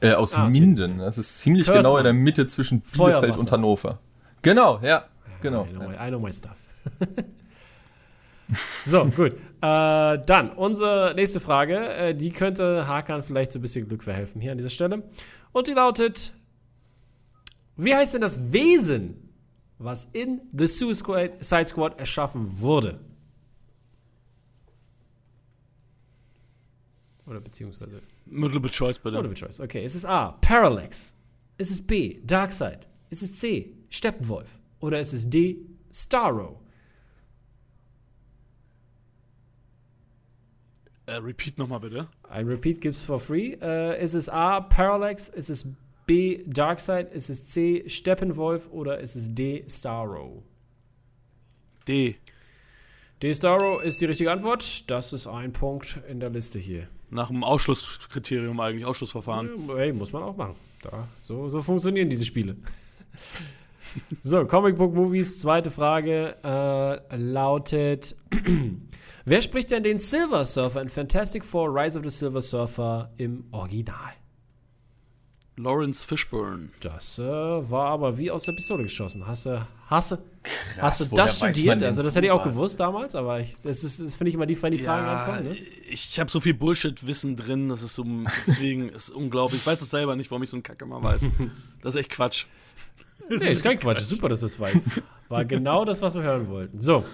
Äh, 0.01 0.13
aus 0.13 0.35
Ah, 0.35 0.49
Minden. 0.49 0.99
Das 0.99 1.19
ist 1.19 1.39
ziemlich 1.39 1.67
Körsmann. 1.67 1.85
genau 1.85 1.99
in 1.99 2.05
der 2.05 2.13
Mitte 2.13 2.47
zwischen 2.47 2.81
Bielefeld 2.81 3.37
und 3.37 3.53
Hannover. 3.53 4.01
Genau, 4.43 4.81
ja. 4.83 5.05
Genau. 5.41 5.67
I 5.67 5.73
know, 5.73 5.89
my, 5.89 5.95
I 5.95 6.09
know 6.09 6.19
my 6.19 6.33
stuff. 6.33 6.57
so, 8.85 9.07
gut. 9.07 9.33
Äh, 9.33 10.19
dann, 10.27 10.51
unsere 10.57 11.15
nächste 11.15 11.41
Frage. 11.41 11.95
Äh, 11.95 12.15
die 12.15 12.31
könnte 12.31 12.87
Hakan 12.87 13.23
vielleicht 13.23 13.53
so 13.53 13.59
ein 13.59 13.63
bisschen 13.63 13.89
Glück 13.89 14.03
verhelfen 14.03 14.41
hier 14.41 14.53
an 14.53 14.59
dieser 14.59 14.71
Stelle. 14.71 15.03
Und 15.53 15.67
die 15.67 15.73
lautet: 15.73 16.35
Wie 17.77 17.95
heißt 17.95 18.15
denn 18.15 18.21
das 18.21 18.53
Wesen, 18.53 19.31
was 19.79 20.05
in 20.13 20.41
The 20.53 20.67
Suicide 20.67 21.67
Squad 21.67 21.99
erschaffen 21.99 22.61
wurde? 22.61 23.01
Oder 27.27 27.41
beziehungsweise 27.41 28.03
Multiple 28.27 28.71
Choice 28.71 28.99
bitte. 28.99 29.17
Multiple 29.17 29.37
Choice. 29.37 29.61
Okay, 29.61 29.85
es 29.85 29.95
ist 29.95 30.05
A. 30.05 30.33
Parallax. 30.41 31.15
Es 31.57 31.71
ist 31.71 31.87
B. 31.87 32.21
Darkseid. 32.25 32.89
Es 33.11 33.23
ist 33.23 33.39
C. 33.39 33.73
Steppenwolf. 33.89 34.59
Oder 34.81 34.99
es 34.99 35.13
ist 35.13 35.33
D. 35.33 35.59
Starro. 35.93 36.61
Äh, 41.07 41.17
repeat 41.17 41.59
nochmal 41.59 41.81
bitte. 41.81 42.09
Ein 42.29 42.47
Repeat 42.49 42.81
gibt's 42.81 43.03
for 43.03 43.21
free. 43.21 43.53
Äh, 43.61 43.97
es 43.97 44.15
ist 44.15 44.29
A. 44.29 44.61
Parallax. 44.61 45.29
Es 45.29 45.51
ist 45.51 45.69
B. 46.07 46.43
Darkseid. 46.47 47.15
Es 47.15 47.29
ist 47.29 47.53
C. 47.53 47.85
Steppenwolf. 47.89 48.71
Oder 48.73 49.01
es 49.01 49.15
ist 49.15 49.35
D. 49.35 49.65
Starro. 49.69 50.43
D. 51.87 52.17
D. 53.23 53.35
Starro 53.35 53.81
ist 53.81 54.01
die 54.01 54.07
richtige 54.07 54.33
Antwort. 54.33 54.91
Das 54.91 55.13
ist 55.13 55.27
ein 55.27 55.53
Punkt 55.53 56.01
in 56.09 56.21
der 56.21 56.31
Liste 56.31 56.59
hier. 56.59 56.89
Nach 57.11 57.29
dem 57.29 57.45
Ausschlusskriterium 57.45 58.59
eigentlich, 58.59 58.87
Ausschlussverfahren. 58.87 59.71
Hey, 59.77 59.93
muss 59.93 60.13
man 60.13 60.23
auch 60.23 60.37
machen. 60.37 60.57
Da, 60.83 61.07
so, 61.21 61.49
so 61.49 61.61
funktionieren 61.63 62.09
diese 62.09 62.25
Spiele. 62.25 62.57
so, 64.23 64.45
Comic 64.47 64.77
Book 64.77 64.95
Movies, 64.95 65.41
zweite 65.41 65.71
Frage 65.71 66.37
äh, 66.43 67.17
lautet: 67.17 68.17
Wer 69.25 69.43
spricht 69.43 69.71
denn 69.71 69.83
den 69.83 69.99
Silver 69.99 70.45
Surfer 70.45 70.83
in 70.83 70.89
Fantastic 70.89 71.45
Four 71.45 71.75
Rise 71.75 71.99
of 71.99 72.05
the 72.05 72.11
Silver 72.11 72.43
Surfer 72.43 73.11
im 73.17 73.45
Original? 73.53 74.13
Lawrence 75.57 76.05
Fishburne. 76.05 76.71
Das 76.81 77.19
äh, 77.19 77.23
war 77.23 77.87
aber 77.87 78.19
wie 78.19 78.31
aus 78.31 78.43
der 78.43 78.53
Pistole 78.53 78.83
geschossen. 78.83 79.25
Hast 79.25 79.47
du, 79.47 79.67
hast 79.87 80.13
du, 80.13 80.17
hast 80.81 81.13
du 81.13 81.15
das 81.15 81.37
studiert? 81.37 81.81
Also, 81.83 82.03
das 82.03 82.17
hätte 82.17 82.27
ich 82.27 82.33
auch 82.33 82.43
gewusst 82.43 82.81
damals, 82.81 83.15
aber 83.15 83.39
ich, 83.41 83.55
das 83.63 83.85
ist, 83.85 84.01
das 84.01 84.17
finde 84.17 84.31
ich 84.31 84.35
immer 84.35 84.47
die, 84.47 84.61
wenn 84.61 84.73
die 84.73 84.79
Fragen 84.79 85.07
Ja, 85.07 85.25
rankommen. 85.25 85.53
Ne? 85.53 85.59
ich 85.89 86.19
habe 86.19 86.29
so 86.29 86.41
viel 86.41 86.55
Bullshit-Wissen 86.55 87.37
drin, 87.37 87.69
das 87.69 87.83
ist 87.83 87.95
so, 87.95 88.05
deswegen 88.47 88.89
ist 88.89 89.11
unglaublich. 89.11 89.61
Ich 89.61 89.67
weiß 89.67 89.81
es 89.81 89.91
selber 89.91 90.17
nicht, 90.17 90.29
warum 90.31 90.43
ich 90.43 90.51
so 90.51 90.57
einen 90.57 90.65
Kacke 90.65 90.87
mal 90.87 91.03
weiß. 91.03 91.27
Das 91.83 91.95
ist 91.95 92.01
echt 92.01 92.11
Quatsch. 92.11 92.47
Nee, 93.29 93.53
ist 93.53 93.63
kein 93.63 93.79
Quatsch. 93.79 94.01
Super, 94.01 94.29
dass 94.29 94.41
du 94.41 94.47
es 94.47 94.59
weißt. 94.59 95.03
War 95.29 95.45
genau 95.47 95.85
das, 95.85 96.03
was 96.03 96.15
wir 96.15 96.23
hören 96.23 96.49
wollten. 96.49 96.81
So, 96.81 97.05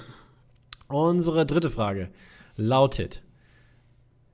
unsere 0.88 1.46
dritte 1.46 1.70
Frage 1.70 2.10
lautet: 2.56 3.22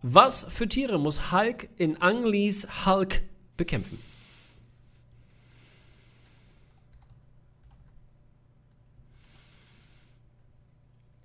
Was 0.03 0.47
für 0.49 0.69
Tiere 0.69 0.99
muss 0.99 1.33
Hulk 1.33 1.69
in 1.77 2.01
Ang 2.01 2.25
Lees 2.25 2.67
Hulk 2.87 3.23
bekämpfen? 3.57 3.99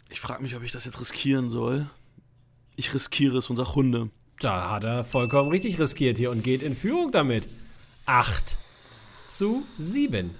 Ich 0.10 0.20
frage 0.20 0.44
mich, 0.44 0.56
ob 0.56 0.64
ich 0.64 0.72
das 0.72 0.86
jetzt 0.86 1.00
riskieren 1.00 1.50
soll. 1.50 1.90
Ich 2.76 2.94
riskiere 2.94 3.38
es 3.38 3.50
und 3.50 3.56
sag 3.56 3.76
Hunde. 3.76 4.10
Da 4.40 4.70
hat 4.72 4.84
er 4.84 5.04
vollkommen 5.04 5.50
richtig 5.50 5.80
riskiert 5.80 6.18
hier 6.18 6.32
und 6.32 6.44
geht 6.44 6.62
in 6.62 6.74
Führung 6.74 7.12
damit. 7.12 7.48
8 8.06 8.58
zu 9.32 9.63
7. 9.78 10.32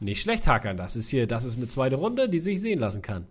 Nicht 0.00 0.20
schlecht 0.22 0.46
hackern. 0.46 0.76
Das 0.76 0.96
ist 0.96 1.08
hier, 1.10 1.26
das 1.26 1.44
ist 1.44 1.56
eine 1.56 1.66
zweite 1.66 1.96
Runde, 1.96 2.28
die 2.28 2.38
sich 2.40 2.60
sehen 2.60 2.78
lassen 2.80 3.02
kann. 3.02 3.26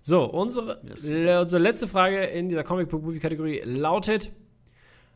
So, 0.00 0.24
unsere, 0.30 0.80
Yes. 0.88 1.04
le- 1.08 1.40
unsere 1.40 1.62
letzte 1.62 1.86
Frage 1.86 2.24
in 2.24 2.48
dieser 2.48 2.64
Comic 2.64 2.88
Book 2.88 3.02
Movie 3.02 3.20
Kategorie 3.20 3.62
lautet: 3.64 4.32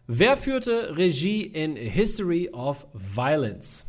Wer 0.07 0.37
führte 0.37 0.97
Regie 0.97 1.43
in 1.43 1.77
History 1.77 2.49
of 2.53 2.87
Violence? 2.95 3.85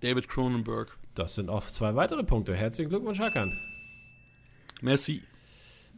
David 0.00 0.28
Cronenberg. 0.28 0.96
Das 1.14 1.34
sind 1.34 1.48
auch 1.50 1.64
zwei 1.64 1.96
weitere 1.96 2.22
Punkte. 2.22 2.54
Herzlichen 2.54 2.90
Glückwunsch, 2.90 3.18
Hackern. 3.18 3.52
Merci. 4.82 5.22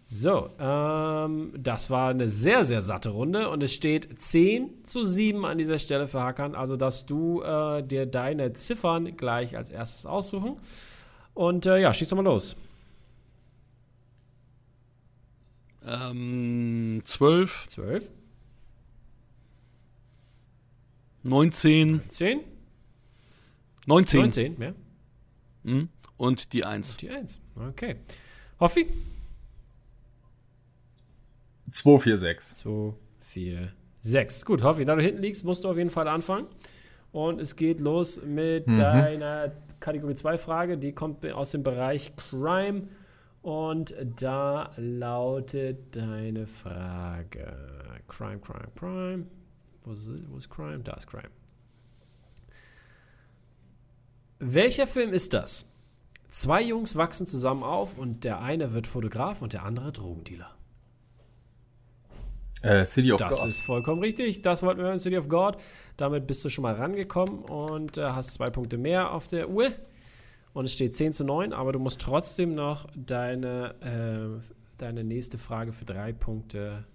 So, 0.02 0.50
ähm, 0.58 1.52
das 1.56 1.90
war 1.90 2.10
eine 2.10 2.28
sehr, 2.28 2.64
sehr 2.64 2.82
satte 2.82 3.10
Runde 3.10 3.48
und 3.50 3.62
es 3.62 3.74
steht 3.74 4.20
10 4.20 4.84
zu 4.84 5.04
7 5.04 5.44
an 5.44 5.58
dieser 5.58 5.78
Stelle 5.78 6.08
für 6.08 6.20
Hakan. 6.22 6.54
Also 6.54 6.76
darfst 6.76 7.10
du 7.10 7.42
äh, 7.42 7.82
dir 7.82 8.06
deine 8.06 8.52
Ziffern 8.54 9.16
gleich 9.16 9.56
als 9.56 9.70
erstes 9.70 10.06
aussuchen. 10.06 10.56
Und 11.34 11.66
äh, 11.66 11.80
ja, 11.80 11.92
schieß 11.92 12.08
doch 12.08 12.16
mal 12.16 12.24
los. 12.24 12.56
Ähm, 15.84 17.02
12, 17.04 17.66
12, 17.68 18.08
19, 21.22 22.02
10, 22.08 22.40
19. 23.86 24.20
19, 24.20 24.58
mehr. 24.58 24.74
Mhm. 25.62 25.88
Und 26.16 26.52
die 26.52 26.64
1. 26.64 26.96
Die 26.98 27.10
1. 27.10 27.40
Okay. 27.56 27.96
Hoffi? 28.58 28.86
246. 31.70 32.56
2, 32.56 32.94
4, 33.20 33.72
6. 34.00 34.44
Gut, 34.44 34.62
Hoffi, 34.62 34.85
da 34.85 34.94
du 34.94 35.02
hinten 35.02 35.22
liegst, 35.22 35.44
musst 35.44 35.64
du 35.64 35.68
auf 35.68 35.76
jeden 35.76 35.90
Fall 35.90 36.09
anfangen. 36.09 36.46
Und 37.12 37.40
es 37.40 37.56
geht 37.56 37.80
los 37.80 38.22
mit 38.22 38.66
deiner 38.68 39.52
Kategorie 39.80 40.14
2 40.14 40.38
Frage. 40.38 40.78
Die 40.78 40.92
kommt 40.92 41.24
aus 41.26 41.50
dem 41.50 41.62
Bereich 41.62 42.12
Crime. 42.16 42.88
Und 43.42 43.94
da 44.16 44.70
lautet 44.76 45.96
deine 45.96 46.46
Frage: 46.46 47.56
Crime, 48.06 48.38
Crime, 48.38 48.68
Crime. 48.78 49.26
Wo 49.83 49.92
ist, 49.92 50.11
wo 50.28 50.37
ist 50.37 50.50
Crime? 50.50 50.80
Da 50.80 50.92
ist 50.92 51.06
Crime. 51.06 51.30
Welcher 54.38 54.87
Film 54.87 55.12
ist 55.12 55.35
das? 55.35 55.66
Zwei 56.28 56.62
Jungs 56.62 56.96
wachsen 56.96 57.26
zusammen 57.26 57.62
auf 57.62 57.98
und 57.98 58.24
der 58.24 58.40
eine 58.40 58.72
wird 58.72 58.87
Fotograf 58.87 59.42
und 59.42 59.52
der 59.52 59.64
andere 59.64 59.90
Drogendealer. 59.90 60.54
Äh, 62.62 62.85
City 62.85 63.12
of 63.12 63.18
Das 63.20 63.40
God. 63.40 63.49
ist 63.49 63.61
vollkommen 63.62 64.03
richtig. 64.03 64.42
Das 64.42 64.62
wollten 64.62 64.81
wir 64.81 64.87
hören, 64.87 64.99
City 64.99 65.16
of 65.16 65.29
God. 65.29 65.57
Damit 65.96 66.27
bist 66.27 66.44
du 66.44 66.49
schon 66.51 66.62
mal 66.62 66.75
rangekommen 66.75 67.40
und 67.40 67.96
äh, 67.96 68.03
hast 68.09 68.35
zwei 68.35 68.46
Punkte 68.51 68.77
mehr 68.79 69.12
auf 69.12 69.27
der 69.27 69.49
Uhr. 69.49 69.70
Und 70.53 70.64
es 70.64 70.75
steht 70.75 70.94
10 70.94 71.12
zu 71.12 71.25
9, 71.25 71.53
aber 71.53 71.73
du 71.73 71.79
musst 71.79 72.01
trotzdem 72.01 72.55
noch 72.55 72.87
deine, 72.96 74.40
äh, 74.40 74.44
deine 74.79 75.05
nächste 75.05 75.38
Frage 75.38 75.73
für 75.73 75.85
drei 75.85 76.12
Punkte 76.12 76.87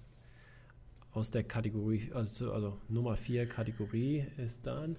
aus 1.14 1.32
der 1.32 1.44
Kategorie, 1.44 2.12
also, 2.14 2.52
also 2.52 2.78
Nummer 2.90 3.16
4 3.16 3.48
Kategorie 3.48 4.26
ist 4.38 4.68
dann 4.68 4.98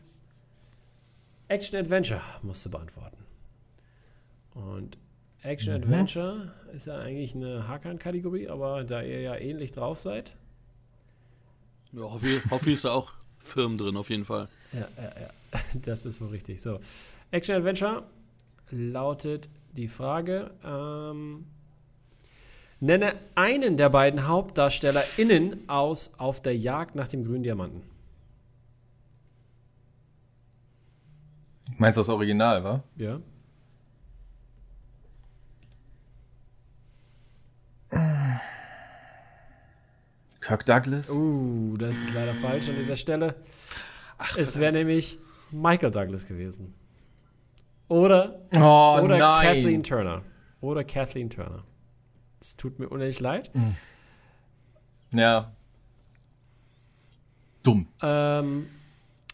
Action 1.48 1.78
Adventure 1.78 2.20
musst 2.42 2.64
du 2.64 2.70
beantworten. 2.70 3.18
Und 4.54 4.98
Action 5.42 5.74
Adventure 5.74 6.54
ist 6.74 6.86
ja 6.86 6.98
eigentlich 6.98 7.34
eine 7.34 7.68
Hakan-Kategorie, 7.68 8.48
aber 8.48 8.82
da 8.84 9.02
ihr 9.02 9.20
ja 9.20 9.36
ähnlich 9.36 9.70
drauf 9.70 9.98
seid, 10.00 10.36
Ja, 11.96 12.02
Hoffi, 12.02 12.40
Hoffi 12.50 12.72
ist 12.74 12.84
da 12.84 12.90
auch 12.92 13.14
Firmen 13.38 13.78
drin, 13.78 13.96
auf 13.96 14.10
jeden 14.10 14.26
Fall. 14.26 14.48
Ja, 14.72 14.86
ja, 14.96 15.20
ja. 15.20 15.60
Das 15.82 16.04
ist 16.04 16.20
wohl 16.20 16.28
richtig. 16.28 16.60
So. 16.60 16.78
Action 17.30 17.56
Adventure 17.56 18.02
lautet 18.70 19.48
die 19.72 19.88
Frage. 19.88 20.50
Ähm, 20.62 21.46
nenne 22.80 23.14
einen 23.34 23.78
der 23.78 23.88
beiden 23.88 24.28
HauptdarstellerInnen 24.28 25.68
aus 25.70 26.12
Auf 26.18 26.42
der 26.42 26.56
Jagd 26.56 26.96
nach 26.96 27.08
dem 27.08 27.24
grünen 27.24 27.42
Diamanten. 27.42 27.82
Meinst 31.78 31.96
du 31.96 32.00
das 32.00 32.10
Original, 32.10 32.62
wa? 32.62 32.82
Ja. 32.96 33.20
Kirk 40.46 40.64
Douglas? 40.64 41.10
Uh, 41.10 41.76
das 41.76 41.96
ist 41.96 42.14
leider 42.14 42.32
falsch 42.34 42.68
an 42.68 42.76
dieser 42.76 42.94
Stelle. 42.96 43.34
es 44.36 44.60
wäre 44.60 44.72
nämlich 44.72 45.18
Michael 45.50 45.90
Douglas 45.90 46.24
gewesen. 46.24 46.72
Oder, 47.88 48.40
Oh, 48.54 49.00
oder 49.02 49.18
nein. 49.18 49.46
Kathleen 49.56 49.82
Turner. 49.82 50.22
Oder 50.60 50.84
Kathleen 50.84 51.30
Turner. 51.30 51.64
Es 52.40 52.54
tut 52.56 52.78
mir 52.78 52.88
unendlich 52.88 53.18
leid. 53.18 53.50
Ja. 55.10 55.52
Dumm. 57.64 57.88
Ähm, 58.00 58.68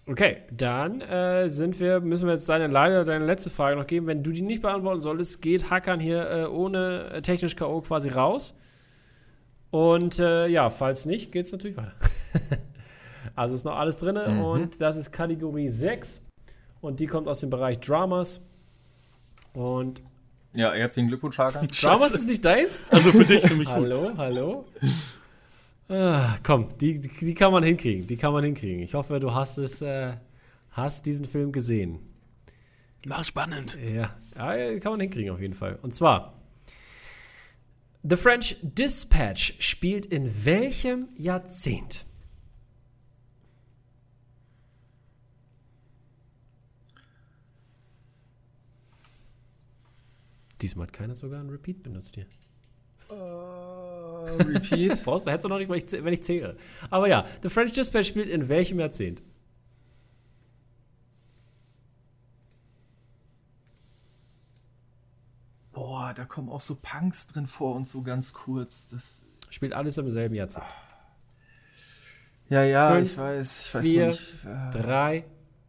okay, 0.06 0.38
dann 0.50 1.02
äh, 1.02 1.48
sind 1.50 1.78
wir, 1.78 2.00
müssen 2.00 2.26
wir 2.26 2.32
jetzt 2.32 2.48
deine 2.48 2.68
leider 2.68 3.04
deine 3.04 3.26
letzte 3.26 3.50
Frage 3.50 3.76
noch 3.76 3.86
geben. 3.86 4.06
Wenn 4.06 4.22
du 4.22 4.32
die 4.32 4.40
nicht 4.40 4.62
beantworten 4.62 5.02
solltest, 5.02 5.42
geht 5.42 5.68
Hackern 5.68 6.00
hier 6.00 6.30
äh, 6.30 6.44
ohne 6.46 7.10
äh, 7.12 7.20
technisch 7.20 7.54
K.O. 7.54 7.82
quasi 7.82 8.08
raus. 8.08 8.56
Und 9.72 10.18
äh, 10.18 10.46
ja, 10.48 10.68
falls 10.70 11.06
nicht, 11.06 11.32
geht 11.32 11.46
es 11.46 11.52
natürlich 11.52 11.76
weiter. 11.78 11.94
also 13.34 13.54
ist 13.54 13.64
noch 13.64 13.76
alles 13.76 13.96
drin 13.96 14.16
Mhm. 14.36 14.40
und 14.44 14.80
das 14.82 14.96
ist 14.96 15.10
Kategorie 15.12 15.70
6 15.70 16.20
und 16.82 17.00
die 17.00 17.06
kommt 17.06 17.26
aus 17.26 17.40
dem 17.40 17.48
Bereich 17.48 17.80
Dramas. 17.80 18.40
Und 19.54 20.02
Ja, 20.54 20.72
herzlichen 20.74 21.08
Glückwunsch, 21.08 21.38
Hakan. 21.38 21.66
Dramas 21.80 22.12
ist 22.12 22.28
nicht 22.28 22.44
deins? 22.44 22.84
Also 22.90 23.10
für 23.12 23.24
dich, 23.24 23.40
für 23.46 23.54
mich 23.54 23.66
gut. 23.74 23.74
Hallo, 23.76 24.12
hallo. 24.18 24.64
Ah, 25.88 26.36
komm, 26.42 26.68
die, 26.78 27.00
die, 27.00 27.34
kann 27.34 27.50
man 27.50 27.62
hinkriegen. 27.64 28.06
Die 28.06 28.16
kann 28.18 28.34
man 28.34 28.44
hinkriegen. 28.44 28.82
Ich 28.82 28.92
hoffe, 28.92 29.18
du 29.20 29.34
hast 29.34 29.56
es, 29.56 29.80
äh, 29.80 30.12
hast 30.70 31.06
diesen 31.06 31.24
Film 31.24 31.50
gesehen. 31.50 31.98
Na, 33.06 33.24
spannend. 33.24 33.78
Ja, 33.94 34.10
ja, 34.36 34.78
kann 34.80 34.92
man 34.92 35.00
hinkriegen 35.00 35.32
auf 35.32 35.40
jeden 35.40 35.54
Fall. 35.54 35.78
Und 35.80 35.94
zwar 35.94 36.34
The 38.04 38.16
French 38.16 38.56
Dispatch 38.62 39.54
spielt 39.60 40.06
in 40.06 40.44
welchem 40.44 41.08
Jahrzehnt? 41.16 42.04
Diesmal 50.60 50.86
hat 50.86 50.92
keiner 50.92 51.14
sogar 51.14 51.40
einen 51.40 51.50
Repeat 51.50 51.82
benutzt 51.82 52.16
hier. 52.16 52.26
Repeat. 53.08 55.02
Brauchst 55.04 55.26
du, 55.26 55.30
hättest 55.30 55.44
du 55.44 55.48
noch 55.48 55.58
nicht, 55.58 55.68
wenn 55.68 55.78
ich, 55.78 56.04
wenn 56.04 56.12
ich 56.12 56.22
zähle. 56.22 56.56
Aber 56.90 57.08
ja, 57.08 57.26
The 57.42 57.48
French 57.48 57.72
Dispatch 57.72 58.08
spielt 58.08 58.28
in 58.28 58.48
welchem 58.48 58.80
Jahrzehnt? 58.80 59.22
Boah, 65.72 66.12
da 66.14 66.24
kommen 66.24 66.48
auch 66.48 66.60
so 66.60 66.76
Punks 66.80 67.28
drin 67.28 67.46
vor 67.46 67.74
und 67.74 67.88
so 67.88 68.02
ganz 68.02 68.32
kurz. 68.32 68.88
Das 68.90 69.24
Spielt 69.50 69.72
alles 69.72 69.98
im 69.98 70.10
selben 70.10 70.34
Jahrzehnt. 70.34 70.64
ja, 72.48 72.62
ja, 72.64 72.90
Fünf, 72.92 73.12
ich 73.12 73.18
weiß. 73.18 73.60
Ich 73.66 73.74
weiß 73.74 73.82
vier, 73.82 74.06
nicht. 74.08 74.20
Äh, 74.44 74.70
Drei, 74.70 75.24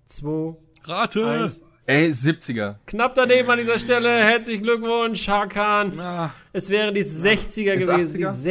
zwei, 0.05 0.55
Rate! 0.83 1.27
eins. 1.29 1.63
Ey, 1.85 2.07
70er. 2.07 2.75
Knapp 2.85 3.13
daneben 3.13 3.49
an 3.49 3.57
dieser 3.57 3.77
Stelle. 3.77 4.09
Herzlichen 4.09 4.63
Glückwunsch, 4.63 5.27
Hakan. 5.27 5.99
Ah, 5.99 6.33
Es 6.53 6.69
wären 6.69 6.93
die 6.93 7.03
60er 7.03 7.73
Ist 7.73 7.87
gewesen. 7.87 8.23
80er? 8.23 8.43
Die 8.43 8.49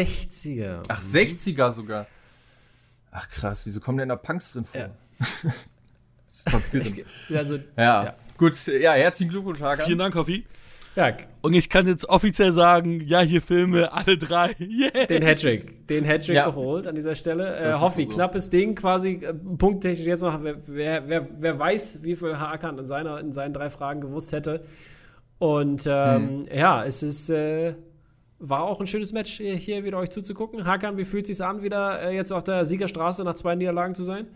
60er. 0.62 0.82
Ach, 0.86 1.00
60er 1.00 1.72
sogar. 1.72 2.06
Ach 3.10 3.28
krass, 3.30 3.64
wieso 3.64 3.80
kommen 3.80 3.96
denn 3.98 4.10
da 4.10 4.16
Punks 4.16 4.52
drin 4.52 4.66
vor? 4.66 4.80
Ja. 4.80 4.90
ist 6.28 6.48
verwirrend. 6.50 7.04
Also, 7.30 7.56
ja. 7.76 8.04
ja. 8.04 8.16
gut. 8.36 8.54
Ja, 8.66 8.92
herzlichen 8.92 9.30
Glückwunsch, 9.30 9.60
Hakan. 9.60 9.86
Vielen 9.86 9.98
Dank, 9.98 10.14
Hoffi. 10.14 10.44
Ja, 10.96 11.10
Und 11.40 11.54
ich 11.54 11.68
kann 11.70 11.86
jetzt 11.86 12.08
offiziell 12.08 12.52
sagen, 12.52 13.00
ja, 13.06 13.20
hier 13.20 13.40
Filme, 13.42 13.92
alle 13.92 14.16
drei. 14.18 14.54
Yeah. 14.60 15.06
den 15.06 15.22
Hattrick. 15.24 15.86
Den 15.88 16.04
Hattrick 16.04 16.36
Ja. 16.36 16.46
geholt 16.46 16.86
an 16.86 16.94
dieser 16.94 17.14
Stelle. 17.14 17.56
Äh, 17.56 17.72
Hoffi, 17.74 18.04
so. 18.04 18.10
knappes 18.12 18.50
Ding 18.50 18.74
quasi. 18.74 19.20
Äh, 19.22 19.32
punkttechnisch 19.34 20.06
jetzt 20.06 20.22
noch. 20.22 20.42
Wer, 20.42 20.56
wer, 20.66 21.08
wer, 21.08 21.28
wer 21.38 21.58
weiß, 21.58 22.00
wie 22.02 22.14
viel 22.16 22.38
Hakan 22.38 22.78
in, 22.78 22.86
seiner, 22.86 23.18
in 23.20 23.32
seinen 23.32 23.54
drei 23.54 23.70
Fragen 23.70 24.00
gewusst 24.00 24.32
hätte. 24.32 24.62
Und 25.38 25.86
ähm, 25.90 26.46
ja, 26.54 26.84
es 26.84 27.02
ist. 27.02 27.30
Äh, 27.30 27.74
war 28.44 28.64
auch 28.64 28.80
ein 28.80 28.88
schönes 28.88 29.12
Match, 29.12 29.36
hier- 29.36 29.54
hier 29.54 29.84
wieder 29.84 29.98
euch 29.98 30.10
zuzugucken. 30.10 30.66
Hakan, 30.66 30.96
wie 30.96 31.04
fühlt 31.04 31.28
es 31.30 31.36
sich 31.36 31.46
an, 31.46 31.62
wieder 31.62 32.02
äh, 32.02 32.14
jetzt 32.16 32.32
auf 32.32 32.42
der 32.42 32.64
Siegerstraße 32.64 33.22
nach 33.22 33.34
zwei 33.36 33.54
Niederlagen 33.54 33.94
zu 33.94 34.02
sein? 34.02 34.26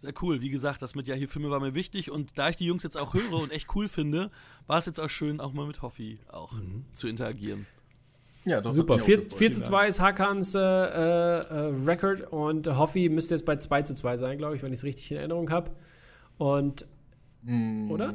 Sehr 0.00 0.14
cool. 0.22 0.40
Wie 0.40 0.48
gesagt, 0.50 0.80
das 0.82 0.94
mit 0.94 1.06
ja 1.08 1.14
hier 1.14 1.28
Filme 1.28 1.50
war 1.50 1.60
mir 1.60 1.74
wichtig 1.74 2.10
und 2.10 2.30
da 2.38 2.48
ich 2.48 2.56
die 2.56 2.64
Jungs 2.64 2.82
jetzt 2.82 2.96
auch 2.96 3.12
höre 3.14 3.34
und 3.34 3.52
echt 3.52 3.74
cool 3.74 3.86
finde, 3.88 4.30
war 4.66 4.78
es 4.78 4.86
jetzt 4.86 4.98
auch 4.98 5.10
schön, 5.10 5.40
auch 5.40 5.52
mal 5.52 5.66
mit 5.66 5.82
Hoffi 5.82 6.18
auch 6.32 6.54
zu 6.90 7.06
interagieren. 7.08 7.66
Ja, 8.46 8.62
das 8.62 8.74
Super. 8.74 8.94
hat 8.94 9.00
mich 9.00 9.02
auch 9.02 9.06
4, 9.06 9.16
gefreut. 9.24 9.38
4 9.38 9.52
zu 9.52 9.60
2 9.62 9.88
ist 9.88 10.00
Hakans 10.00 10.54
äh, 10.54 10.58
äh, 10.60 11.74
Record 11.84 12.22
und 12.32 12.66
Hoffi 12.78 13.10
müsste 13.10 13.34
jetzt 13.34 13.44
bei 13.44 13.56
2 13.56 13.82
zu 13.82 13.94
2 13.94 14.16
sein, 14.16 14.38
glaube 14.38 14.56
ich, 14.56 14.62
wenn 14.62 14.72
ich 14.72 14.78
es 14.78 14.84
richtig 14.84 15.10
in 15.10 15.18
Erinnerung 15.18 15.50
habe. 15.50 15.70
Und 16.38 16.86
Hm, 17.44 17.90
Oder? 17.90 18.14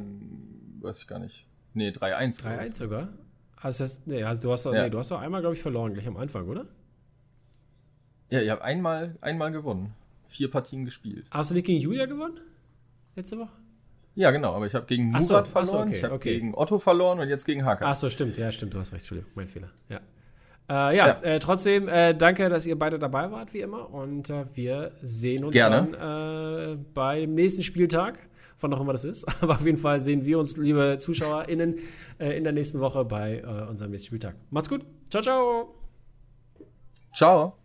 Weiß 0.81 0.99
ich 0.99 1.07
gar 1.07 1.19
nicht. 1.19 1.45
Nee, 1.73 1.89
3-1. 1.89 2.43
3-1 2.43 2.75
sogar. 2.75 3.09
Also, 3.57 3.83
das, 3.83 4.05
nee, 4.05 4.23
also 4.23 4.41
du 4.41 4.51
hast 4.51 4.65
doch, 4.65 4.73
Ja. 4.73 4.83
nee, 4.83 4.89
du 4.89 4.97
hast 4.99 5.09
doch 5.11 5.19
einmal, 5.19 5.41
glaube 5.41 5.55
ich, 5.55 5.61
verloren, 5.61 5.93
gleich 5.93 6.07
am 6.07 6.17
Anfang, 6.17 6.47
oder? 6.47 6.65
Ja, 8.29 8.41
ihr 8.41 8.51
habt 8.51 8.61
einmal, 8.61 9.15
einmal 9.21 9.51
gewonnen. 9.51 9.93
Vier 10.25 10.49
Partien 10.49 10.85
gespielt. 10.85 11.25
Hast 11.31 11.51
du 11.51 11.55
nicht 11.55 11.65
gegen 11.65 11.79
Julia 11.79 12.05
gewonnen? 12.05 12.39
Letzte 13.15 13.37
Woche? 13.39 13.51
Ja, 14.15 14.31
genau, 14.31 14.53
aber 14.53 14.65
ich 14.65 14.73
habe 14.73 14.85
gegen 14.85 15.19
so, 15.19 15.33
Murat 15.33 15.45
so, 15.45 15.51
verloren, 15.51 15.87
okay, 15.87 15.97
ich 15.97 16.03
habe 16.03 16.13
okay. 16.13 16.33
gegen 16.33 16.55
Otto 16.55 16.79
verloren 16.79 17.19
und 17.19 17.27
jetzt 17.27 17.45
gegen 17.45 17.65
Hakan. 17.65 17.87
Ach 17.87 17.95
so, 17.95 18.09
stimmt. 18.09 18.37
Ja, 18.37 18.51
stimmt. 18.51 18.73
Du 18.73 18.79
hast 18.79 18.93
recht. 18.93 19.01
Entschuldigung, 19.01 19.31
mein 19.35 19.47
Fehler. 19.47 19.69
Ja. 19.89 19.99
Äh, 20.69 20.97
ja, 20.97 21.07
Ja. 21.07 21.21
Äh, 21.21 21.39
trotzdem 21.39 21.89
äh, 21.89 22.13
danke, 22.15 22.47
dass 22.49 22.65
ihr 22.65 22.79
beide 22.79 22.97
dabei 22.97 23.29
wart, 23.31 23.53
wie 23.53 23.59
immer. 23.59 23.93
Und 23.93 24.29
äh, 24.29 24.45
wir 24.55 24.93
sehen 25.01 25.43
uns 25.43 25.53
Gerne. 25.53 25.89
dann 25.91 26.73
äh, 26.73 26.77
beim 26.93 27.33
nächsten 27.33 27.61
Spieltag, 27.61 28.17
wann 28.61 28.73
auch 28.73 28.79
immer 28.81 28.93
das 28.93 29.03
ist. 29.03 29.25
Aber 29.41 29.55
auf 29.55 29.65
jeden 29.65 29.77
Fall 29.77 29.99
sehen 29.99 30.23
wir 30.23 30.39
uns, 30.39 30.55
liebe 30.55 30.95
ZuschauerInnen, 30.97 31.75
äh, 32.19 32.37
in 32.37 32.45
der 32.45 32.53
nächsten 32.53 32.79
Woche 32.79 33.03
bei 33.03 33.45
unserem 33.67 33.91
nächsten 33.91 34.07
Spieltag. 34.07 34.35
Macht's 34.49 34.69
gut. 34.69 34.85
Ciao, 35.09 35.21
ciao. 35.21 35.75
Ciao. 37.13 37.64